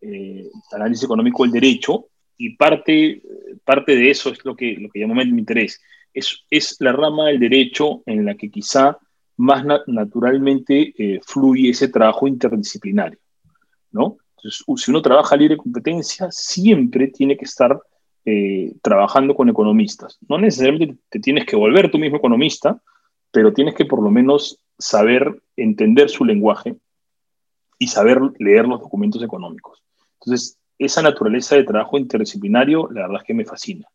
eh, 0.00 0.48
análisis 0.72 1.04
económico 1.04 1.44
del 1.44 1.52
derecho, 1.52 2.06
y 2.36 2.56
parte, 2.56 3.22
parte 3.64 3.94
de 3.94 4.10
eso 4.10 4.30
es 4.30 4.44
lo 4.44 4.56
que, 4.56 4.76
lo 4.76 4.88
que 4.88 4.98
llamó 4.98 5.14
mi 5.14 5.22
interés 5.22 5.80
es, 6.14 6.76
la 6.80 6.92
rama 6.92 7.26
del 7.26 7.40
derecho 7.40 8.02
en 8.06 8.24
la 8.24 8.34
que 8.34 8.50
quizá 8.50 8.98
más 9.36 9.64
naturalmente 9.86 10.94
eh, 10.96 11.20
fluye 11.26 11.70
ese 11.70 11.88
trabajo 11.88 12.28
interdisciplinario, 12.28 13.18
¿no? 13.90 14.18
Entonces, 14.36 14.64
si 14.76 14.90
uno 14.90 15.02
trabaja 15.02 15.36
libre 15.36 15.56
competencia, 15.56 16.30
siempre 16.30 17.08
tiene 17.08 17.36
que 17.36 17.44
estar 17.44 17.80
eh, 18.24 18.74
trabajando 18.82 19.34
con 19.34 19.48
economistas. 19.48 20.18
No 20.28 20.38
necesariamente 20.38 20.96
te 21.08 21.18
tienes 21.18 21.46
que 21.46 21.56
volver 21.56 21.90
tú 21.90 21.98
mismo 21.98 22.18
economista, 22.18 22.80
pero 23.30 23.52
tienes 23.52 23.74
que 23.74 23.84
por 23.84 24.02
lo 24.02 24.10
menos 24.10 24.60
saber 24.78 25.42
entender 25.56 26.08
su 26.08 26.24
lenguaje 26.24 26.76
y 27.78 27.88
saber 27.88 28.20
leer 28.38 28.66
los 28.66 28.80
documentos 28.80 29.22
económicos. 29.22 29.82
Entonces, 30.20 30.58
esa 30.78 31.02
naturaleza 31.02 31.56
de 31.56 31.64
trabajo 31.64 31.98
interdisciplinario, 31.98 32.88
la 32.90 33.02
verdad 33.02 33.22
es 33.22 33.26
que 33.26 33.34
me 33.34 33.44
fascina. 33.44 33.86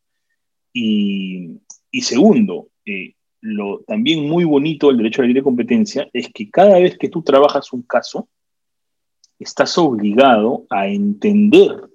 Y, 0.74 1.60
y 1.92 2.02
segundo, 2.02 2.70
eh, 2.86 3.14
lo 3.42 3.80
también 3.88 4.28
muy 4.28 4.44
bonito 4.44 4.88
del 4.88 4.98
derecho 4.98 5.22
a 5.22 5.24
la 5.24 5.28
libre 5.28 5.44
competencia 5.44 6.10
es 6.14 6.30
que 6.34 6.50
cada 6.50 6.80
vez 6.80 6.98
que 6.98 7.10
tú 7.10 7.22
trabajas 7.22 7.72
un 7.72 7.84
caso, 7.84 8.28
estás 9.40 9.78
obligado 9.78 10.66
a 10.70 10.88
entender 10.88 11.90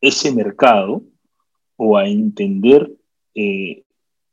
ese 0.00 0.32
mercado 0.32 1.02
o 1.76 1.96
a 1.96 2.08
entender 2.08 2.90
eh, 3.34 3.84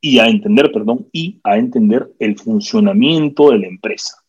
y 0.02 0.20
a 0.20 0.28
entender, 0.28 0.72
perdón, 0.72 1.08
y 1.12 1.40
a 1.44 1.58
entender 1.58 2.12
el 2.20 2.38
funcionamiento 2.38 3.52
de 3.52 3.60
la 3.60 3.68
empresa. 3.68 4.24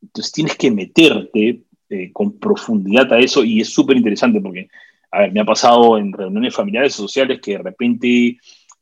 Entonces 0.00 0.32
tienes 0.32 0.56
que 0.56 0.70
meterte 0.70 1.62
eh, 1.88 2.10
con 2.12 2.38
profundidad 2.38 3.12
a 3.12 3.18
eso 3.18 3.44
y 3.44 3.60
es 3.60 3.68
súper 3.68 3.96
interesante 3.96 4.40
porque, 4.40 4.68
a 5.10 5.20
ver, 5.20 5.32
me 5.32 5.40
ha 5.40 5.44
pasado 5.44 5.98
en 5.98 6.12
reuniones 6.12 6.54
familiares 6.54 6.94
sociales 6.94 7.40
que 7.40 7.52
de 7.52 7.62
repente 7.62 8.38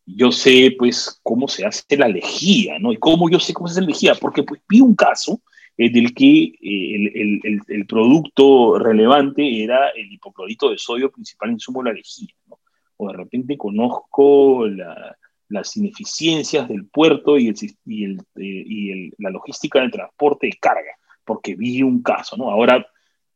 yo 0.07 0.33
sé 0.33 0.75
pues 0.79 1.21
cómo 1.23 1.49
se 1.49 1.65
hace 1.65 1.97
la 1.97 2.09
lejía, 2.09 2.79
¿no? 2.79 2.93
Y 2.93 2.97
cómo 2.99 3.31
yo 3.31 3.41
sé 3.41 3.55
cómo 3.55 3.69
se 3.69 3.73
hace 3.73 3.81
la 3.83 3.89
lejía, 3.89 4.15
porque 4.15 4.43
pues 4.43 4.61
vi 4.69 4.81
un 4.81 4.95
caso 4.95 5.41
eh, 5.77 5.91
del 5.91 6.15
que 6.15 6.29
eh, 6.29 6.55
el, 6.63 7.41
el, 7.43 7.61
el, 7.67 7.87
producto 7.87 8.79
relevante 8.79 9.63
era 9.63 9.89
el 9.89 10.13
hipoclorito 10.13 10.71
de 10.71 10.79
sodio 10.79 11.11
principal 11.11 11.51
insumo 11.51 11.83
de 11.83 11.91
la 11.91 11.97
lejía, 11.97 12.35
¿no? 12.49 12.59
O 12.97 13.09
de 13.09 13.15
repente 13.15 13.57
conozco 13.57 14.67
la, 14.69 15.17
las 15.49 15.77
ineficiencias 15.77 16.69
del 16.69 16.87
puerto 16.87 17.39
y, 17.39 17.53
y, 17.87 18.05
eh, 18.05 18.19
y 18.37 19.11
la 19.23 19.31
logística 19.31 19.81
del 19.81 19.91
transporte 19.91 20.47
de 20.47 20.59
carga, 20.61 20.97
porque 21.25 21.55
vi 21.55 21.83
un 21.83 22.03
caso, 22.03 22.37
¿no? 22.37 22.51
Ahora, 22.51 22.87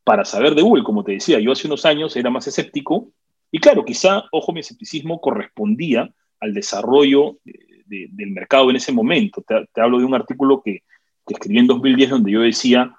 para 0.05 0.25
saber 0.25 0.55
de 0.55 0.63
Google, 0.63 0.85
como 0.85 1.05
te 1.05 1.13
decía, 1.13 1.41
yo 1.41 1.53
hace 1.53 1.67
unos 1.67 1.85
años 1.85 2.17
era 2.17 2.31
más 2.31 2.47
escéptico, 2.47 3.11
y 3.51 3.59
claro, 3.59 3.85
quizá, 3.85 4.25
ojo, 4.31 4.53
mi 4.53 4.61
escepticismo 4.61 5.21
correspondía 5.21 6.13
al 6.41 6.55
desarrollo 6.55 7.39
del 7.45 8.31
mercado 8.31 8.71
en 8.71 8.77
ese 8.77 8.93
momento. 8.93 9.43
Te, 9.43 9.81
hablo 9.81 9.99
de 9.99 10.05
un 10.05 10.15
artículo 10.15 10.63
que, 10.63 10.83
escribí 11.27 11.59
en 11.59 11.67
2010 11.67 12.11
donde 12.11 12.33
yo 12.33 12.41
decía, 12.41 12.97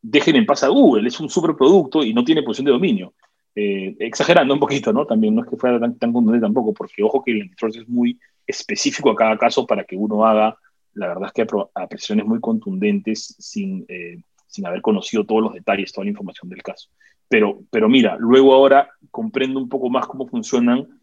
dejen 0.00 0.36
en 0.36 0.46
paz 0.46 0.62
a 0.62 0.68
Google, 0.68 1.08
es 1.08 1.18
un 1.18 1.28
superproducto 1.28 2.04
y 2.04 2.14
no 2.14 2.22
tiene 2.24 2.42
posición 2.42 2.66
de 2.66 2.72
dominio. 2.72 3.12
Eh, 3.56 3.96
exagerando 3.98 4.54
un 4.54 4.60
poquito, 4.60 4.92
¿no? 4.92 5.04
También 5.04 5.34
no 5.34 5.42
es 5.42 5.48
que 5.48 5.56
fuera 5.56 5.80
tan, 5.80 5.98
tan 5.98 6.12
contundente 6.12 6.46
tampoco, 6.46 6.72
porque 6.72 7.02
ojo 7.02 7.24
que 7.24 7.32
el 7.32 7.42
antitrust 7.42 7.78
es 7.78 7.88
muy 7.88 8.16
específico 8.46 9.10
a 9.10 9.16
cada 9.16 9.36
caso 9.36 9.66
para 9.66 9.82
que 9.82 9.96
uno 9.96 10.24
haga, 10.24 10.56
la 10.94 11.08
verdad 11.08 11.26
es 11.26 11.32
que 11.32 11.46
apreciaciones 11.74 12.24
muy 12.24 12.38
contundentes 12.38 13.34
sin, 13.38 13.84
eh, 13.88 14.22
sin 14.46 14.66
haber 14.66 14.80
conocido 14.80 15.24
todos 15.24 15.42
los 15.42 15.54
detalles, 15.54 15.92
toda 15.92 16.04
la 16.04 16.10
información 16.10 16.48
del 16.48 16.62
caso. 16.62 16.88
Pero, 17.28 17.62
pero 17.70 17.88
mira, 17.88 18.16
luego 18.18 18.54
ahora 18.54 18.90
comprendo 19.10 19.58
un 19.58 19.68
poco 19.68 19.90
más 19.90 20.06
cómo 20.06 20.28
funcionan 20.28 20.99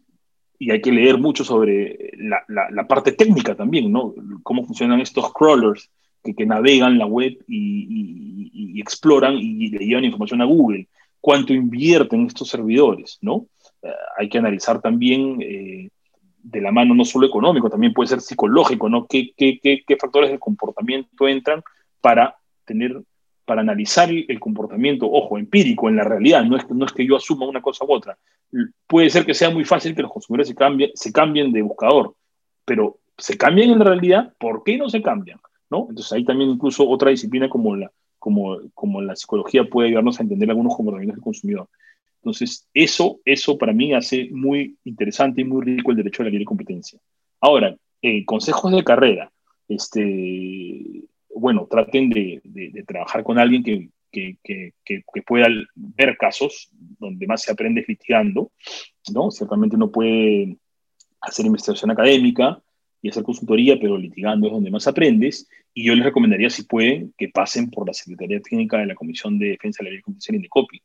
y 0.58 0.70
hay 0.70 0.80
que 0.80 0.92
leer 0.92 1.18
mucho 1.18 1.44
sobre 1.44 2.12
la, 2.18 2.86
parte 2.88 3.12
técnica 3.12 3.54
también, 3.54 3.92
¿no? 3.92 4.14
Cómo 4.42 4.64
funcionan 4.64 5.00
estos 5.00 5.32
crawlers 5.32 5.90
que, 6.22 6.34
que 6.34 6.46
navegan 6.46 6.98
la 6.98 7.06
web 7.06 7.38
y, 7.46 8.80
exploran 8.80 9.34
y 9.34 9.68
le 9.70 9.84
llevan 9.84 10.04
información 10.04 10.40
a 10.40 10.44
Google. 10.44 10.86
¿Cuánto 11.20 11.52
invierten 11.52 12.26
estos 12.26 12.48
servidores, 12.48 13.18
no? 13.20 13.46
Eh, 13.82 13.90
hay 14.16 14.28
que 14.28 14.38
analizar 14.38 14.80
también 14.80 15.38
eh, 15.42 15.90
de 16.42 16.60
la 16.60 16.70
mano 16.72 16.94
no 16.94 17.04
solo 17.04 17.26
económico, 17.26 17.68
también 17.68 17.92
puede 17.92 18.08
ser 18.08 18.20
psicológico, 18.20 18.88
¿no? 18.88 19.06
¿Qué, 19.06 19.32
qué, 19.36 19.58
qué, 19.62 19.82
qué 19.86 19.96
factores 19.96 20.30
de 20.30 20.38
comportamiento 20.38 21.28
entran 21.28 21.62
para 22.00 22.36
tener, 22.64 23.02
para 23.48 23.62
analizar 23.62 24.10
el 24.10 24.38
comportamiento, 24.38 25.10
ojo, 25.10 25.38
empírico 25.38 25.88
en 25.88 25.96
la 25.96 26.04
realidad, 26.04 26.44
no 26.44 26.54
es, 26.54 26.68
no 26.68 26.84
es 26.84 26.92
que 26.92 27.06
yo 27.06 27.16
asuma 27.16 27.48
una 27.48 27.62
cosa 27.62 27.86
u 27.86 27.92
otra. 27.92 28.18
Puede 28.86 29.08
ser 29.08 29.24
que 29.24 29.32
sea 29.32 29.48
muy 29.48 29.64
fácil 29.64 29.94
que 29.94 30.02
los 30.02 30.12
consumidores 30.12 30.48
se 30.48 30.54
cambien, 30.54 30.90
se 30.94 31.10
cambien 31.10 31.50
de 31.50 31.62
buscador, 31.62 32.14
pero 32.66 32.98
se 33.16 33.38
cambian 33.38 33.70
en 33.70 33.78
la 33.78 33.86
realidad, 33.86 34.34
¿por 34.38 34.62
qué 34.62 34.76
no 34.76 34.90
se 34.90 35.00
cambian? 35.00 35.40
¿no? 35.70 35.86
Entonces 35.88 36.12
ahí 36.12 36.24
también 36.24 36.50
incluso 36.50 36.86
otra 36.86 37.08
disciplina 37.10 37.48
como 37.48 37.74
la, 37.74 37.90
como, 38.18 38.58
como 38.74 39.00
la 39.00 39.16
psicología 39.16 39.64
puede 39.64 39.88
ayudarnos 39.88 40.20
a 40.20 40.24
entender 40.24 40.50
algunos 40.50 40.76
comportamientos 40.76 41.16
del 41.16 41.24
consumidor. 41.24 41.68
Entonces, 42.16 42.68
eso, 42.74 43.20
eso 43.24 43.56
para 43.56 43.72
mí 43.72 43.94
hace 43.94 44.28
muy 44.30 44.76
interesante 44.84 45.40
y 45.40 45.44
muy 45.44 45.64
rico 45.64 45.90
el 45.90 45.96
derecho 45.96 46.22
a 46.22 46.24
la 46.24 46.30
libre 46.30 46.44
competencia. 46.44 46.98
Ahora, 47.40 47.74
eh, 48.02 48.24
consejos 48.26 48.72
de 48.72 48.84
carrera. 48.84 49.32
Este, 49.68 51.04
bueno, 51.38 51.66
traten 51.70 52.10
de, 52.10 52.40
de, 52.44 52.82
trabajar 52.84 53.22
con 53.22 53.38
alguien 53.38 53.62
que, 53.62 53.88
que, 54.10 54.38
que, 54.42 54.72
que, 54.84 55.22
pueda 55.22 55.48
ver 55.74 56.16
casos 56.16 56.70
donde 56.98 57.26
más 57.26 57.42
se 57.42 57.52
aprende 57.52 57.84
litigando, 57.86 58.52
¿no? 59.12 59.30
Ciertamente 59.30 59.76
uno 59.76 59.90
puede 59.90 60.56
hacer 61.20 61.46
investigación 61.46 61.90
académica 61.90 62.62
y 63.02 63.10
hacer 63.10 63.22
consultoría, 63.22 63.78
pero 63.80 63.96
litigando 63.96 64.46
es 64.46 64.52
donde 64.52 64.70
más 64.70 64.86
aprendes. 64.86 65.48
Y 65.74 65.84
yo 65.84 65.94
les 65.94 66.04
recomendaría, 66.04 66.50
si 66.50 66.64
pueden, 66.64 67.14
que 67.16 67.28
pasen 67.28 67.70
por 67.70 67.86
la 67.86 67.92
Secretaría 67.92 68.40
Técnica 68.40 68.78
de 68.78 68.86
la 68.86 68.94
Comisión 68.94 69.38
de 69.38 69.50
Defensa 69.50 69.78
de 69.78 69.84
la 69.84 69.90
Ley 69.90 69.98
de 69.98 70.02
Competencia 70.02 70.32
en 70.32 70.36
Indecopi 70.36 70.82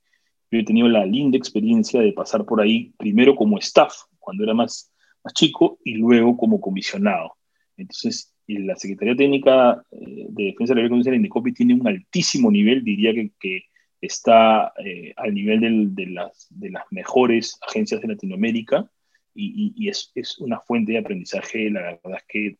yo 0.54 0.60
he 0.60 0.64
tenido 0.64 0.88
la 0.88 1.04
linda 1.04 1.36
experiencia 1.36 1.99
de 1.99 2.14
pasar 2.14 2.45
por 2.45 2.62
ahí, 2.62 2.93
primero 2.97 3.36
como 3.36 3.58
staff, 3.58 3.93
cuando 4.20 4.43
era 4.43 4.54
más, 4.54 4.93
más 5.24 5.34
chico, 5.34 5.80
y 5.84 5.95
luego 5.95 6.38
como 6.38 6.62
comisionado. 6.62 7.34
Entonces, 7.76 8.32
la 8.47 8.75
Secretaría 8.75 9.15
Técnica 9.15 9.83
eh, 9.91 10.27
de 10.29 10.43
Defensa 10.45 10.73
de 10.73 10.81
la 10.81 10.87
Ley 10.87 11.03
de 11.03 11.15
Indecopi 11.15 11.53
tiene 11.53 11.73
un 11.73 11.87
altísimo 11.87 12.51
nivel, 12.51 12.83
diría 12.83 13.13
que, 13.13 13.31
que 13.39 13.63
está 14.01 14.73
eh, 14.83 15.13
al 15.15 15.33
nivel 15.33 15.95
de, 15.95 16.05
las, 16.07 16.47
de 16.49 16.69
las 16.69 16.83
mejores 16.91 17.57
agencias 17.67 18.01
de 18.01 18.09
Latinoamérica 18.09 18.89
y, 19.33 19.73
y, 19.75 19.89
es, 19.89 20.11
es, 20.13 20.37
una 20.39 20.59
fuente 20.59 20.91
de 20.91 20.99
aprendizaje, 20.99 21.69
la 21.69 21.81
verdad 22.03 22.19
es 22.19 22.23
que 22.27 22.57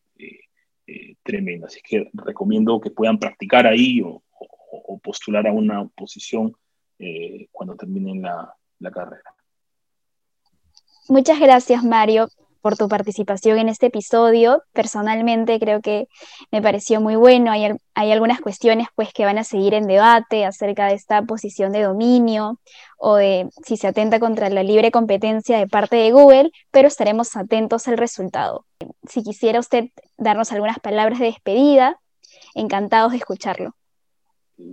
eh, 0.86 1.16
tremenda. 1.22 1.66
Así 1.66 1.80
que 1.82 2.10
recomiendo 2.14 2.80
que 2.80 2.90
puedan 2.90 3.18
practicar 3.18 3.66
ahí 3.66 4.00
o, 4.02 4.22
o 4.30 4.98
postular 4.98 5.46
a 5.46 5.52
una 5.52 5.86
posición 5.88 6.54
cuando 7.50 7.76
terminen 7.76 8.22
la, 8.22 8.54
la 8.78 8.90
carrera. 8.90 9.34
Muchas 11.08 11.38
gracias, 11.38 11.84
Mario, 11.84 12.28
por 12.64 12.78
tu 12.78 12.88
participación 12.88 13.58
en 13.58 13.68
este 13.68 13.88
episodio. 13.88 14.62
Personalmente 14.72 15.60
creo 15.60 15.82
que 15.82 16.08
me 16.50 16.62
pareció 16.62 16.98
muy 17.02 17.14
bueno. 17.14 17.52
Hay, 17.52 17.68
hay, 17.94 18.10
algunas 18.10 18.40
cuestiones 18.40 18.88
pues, 18.94 19.12
que 19.12 19.26
van 19.26 19.36
a 19.36 19.44
seguir 19.44 19.74
en 19.74 19.86
debate 19.86 20.46
acerca 20.46 20.86
de 20.86 20.94
esta 20.94 21.20
posición 21.20 21.72
de 21.72 21.82
dominio 21.82 22.58
o 22.96 23.16
de 23.16 23.50
si 23.66 23.76
se 23.76 23.88
atenta 23.88 24.18
contra 24.18 24.48
la 24.48 24.62
libre 24.62 24.90
competencia 24.90 25.58
de 25.58 25.66
parte 25.66 25.96
de 25.96 26.10
Google, 26.10 26.52
pero 26.70 26.88
estaremos 26.88 27.36
atentos 27.36 27.86
al 27.86 27.98
resultado. 27.98 28.64
Si 29.06 29.22
quisiera 29.22 29.60
usted 29.60 29.90
darnos 30.16 30.50
algunas 30.50 30.78
palabras 30.78 31.18
de 31.18 31.26
despedida, 31.26 32.00
encantados 32.54 33.12
de 33.12 33.18
escucharlo 33.18 33.74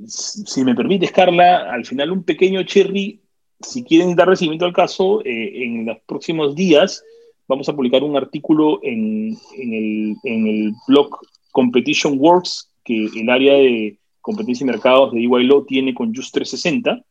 si 0.05 0.63
me 0.63 0.75
permites, 0.75 1.11
Carla, 1.11 1.71
al 1.73 1.83
final 1.85 2.11
un 2.11 2.23
pequeño 2.23 2.61
cherry, 2.61 3.19
si 3.59 3.83
quieren 3.83 4.15
dar 4.15 4.27
recibimiento 4.27 4.65
al 4.65 4.73
caso, 4.73 5.25
eh, 5.25 5.63
en 5.63 5.87
los 5.87 5.97
próximos 6.05 6.55
días 6.55 7.03
vamos 7.51 7.67
a 7.67 7.75
publicar 7.75 8.01
un 8.01 8.15
artículo 8.15 8.79
en, 8.81 9.37
el, 9.57 10.15
en, 10.23 10.47
el, 10.47 10.73
blog 10.87 11.09
Competition 11.51 12.15
Works, 12.17 12.71
que 12.85 13.07
el 13.13 13.29
área 13.29 13.53
de 13.53 13.99
competencia 14.21 14.63
y 14.63 14.67
mercados 14.67 15.11
de 15.11 15.19
EY 15.19 15.49
tiene 15.67 15.93
con 15.93 16.15
Just 16.15 16.33
360, 16.33 17.03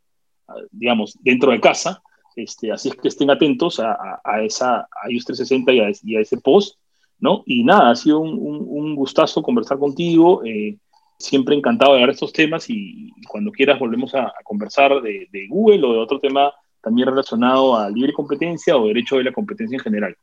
ah, 0.48 0.54
digamos, 0.70 1.18
dentro 1.22 1.52
de 1.52 1.60
casa. 1.60 2.02
Este, 2.34 2.72
así 2.72 2.88
es 2.88 2.94
que 2.94 3.08
estén 3.08 3.30
atentos 3.30 3.80
a, 3.80 4.42
esa, 4.42 4.88
Just 5.12 5.26
360 5.26 5.72
y 5.72 5.80
a, 5.80 5.92
y 6.02 6.16
a, 6.16 6.20
ese 6.20 6.38
post, 6.38 6.78
¿no? 7.18 7.42
Y 7.44 7.62
nada, 7.62 7.90
ha 7.90 7.96
sido 7.96 8.20
un, 8.20 8.38
un, 8.40 8.94
gustazo 8.94 9.42
conversar 9.42 9.78
contigo. 9.78 10.42
Eh, 10.44 10.78
siempre 11.18 11.54
encantado 11.54 11.92
de 11.92 12.00
hablar 12.00 12.14
estos 12.14 12.32
temas 12.32 12.64
y, 12.70 13.10
cuando 13.28 13.52
quieras 13.52 13.78
volvemos 13.78 14.14
a, 14.14 14.32
conversar 14.42 15.02
de, 15.02 15.28
Google 15.50 15.86
o 15.86 15.92
de 15.92 15.98
otro 15.98 16.18
tema 16.18 16.50
también 16.82 17.08
relacionado 17.08 17.76
a 17.76 17.90
libre 17.90 18.14
competencia 18.14 18.76
o 18.76 18.86
derecho 18.86 19.18
de 19.18 19.24
la 19.24 19.32
competencia 19.32 19.76
en 19.76 19.82
general. 19.82 20.16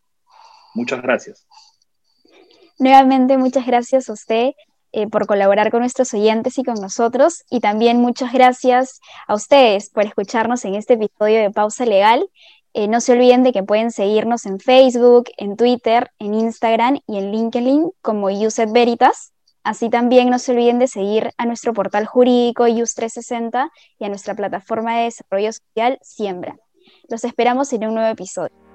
Muchas 0.77 1.01
gracias. 1.01 1.47
Nuevamente, 2.77 3.37
muchas 3.39 3.65
gracias 3.65 4.09
a 4.09 4.13
usted 4.13 4.51
eh, 4.91 5.07
por 5.07 5.25
colaborar 5.25 5.71
con 5.71 5.79
nuestros 5.79 6.13
oyentes 6.13 6.59
y 6.59 6.63
con 6.63 6.75
nosotros. 6.75 7.43
Y 7.49 7.61
también 7.61 7.99
muchas 7.99 8.31
gracias 8.31 8.99
a 9.27 9.33
ustedes 9.33 9.89
por 9.89 10.05
escucharnos 10.05 10.63
en 10.65 10.75
este 10.75 10.93
episodio 10.93 11.41
de 11.41 11.49
Pausa 11.49 11.85
Legal. 11.85 12.29
Eh, 12.73 12.87
no 12.87 13.01
se 13.01 13.13
olviden 13.13 13.41
de 13.41 13.53
que 13.53 13.63
pueden 13.63 13.89
seguirnos 13.89 14.45
en 14.45 14.59
Facebook, 14.59 15.31
en 15.37 15.57
Twitter, 15.57 16.11
en 16.19 16.35
Instagram 16.35 16.99
y 17.07 17.17
en 17.17 17.31
LinkedIn 17.31 17.91
como 18.03 18.27
Uset 18.27 18.71
Veritas. 18.71 19.33
Así 19.63 19.89
también 19.89 20.29
no 20.29 20.37
se 20.37 20.51
olviden 20.51 20.77
de 20.77 20.87
seguir 20.87 21.31
a 21.37 21.47
nuestro 21.47 21.73
portal 21.73 22.05
jurídico 22.05 22.67
IUS360 22.67 23.71
y 23.97 24.05
a 24.05 24.09
nuestra 24.09 24.35
plataforma 24.35 24.95
de 24.95 25.05
desarrollo 25.05 25.51
social 25.51 25.97
Siembra. 26.03 26.55
Los 27.09 27.23
esperamos 27.23 27.73
en 27.73 27.87
un 27.87 27.95
nuevo 27.95 28.09
episodio. 28.09 28.66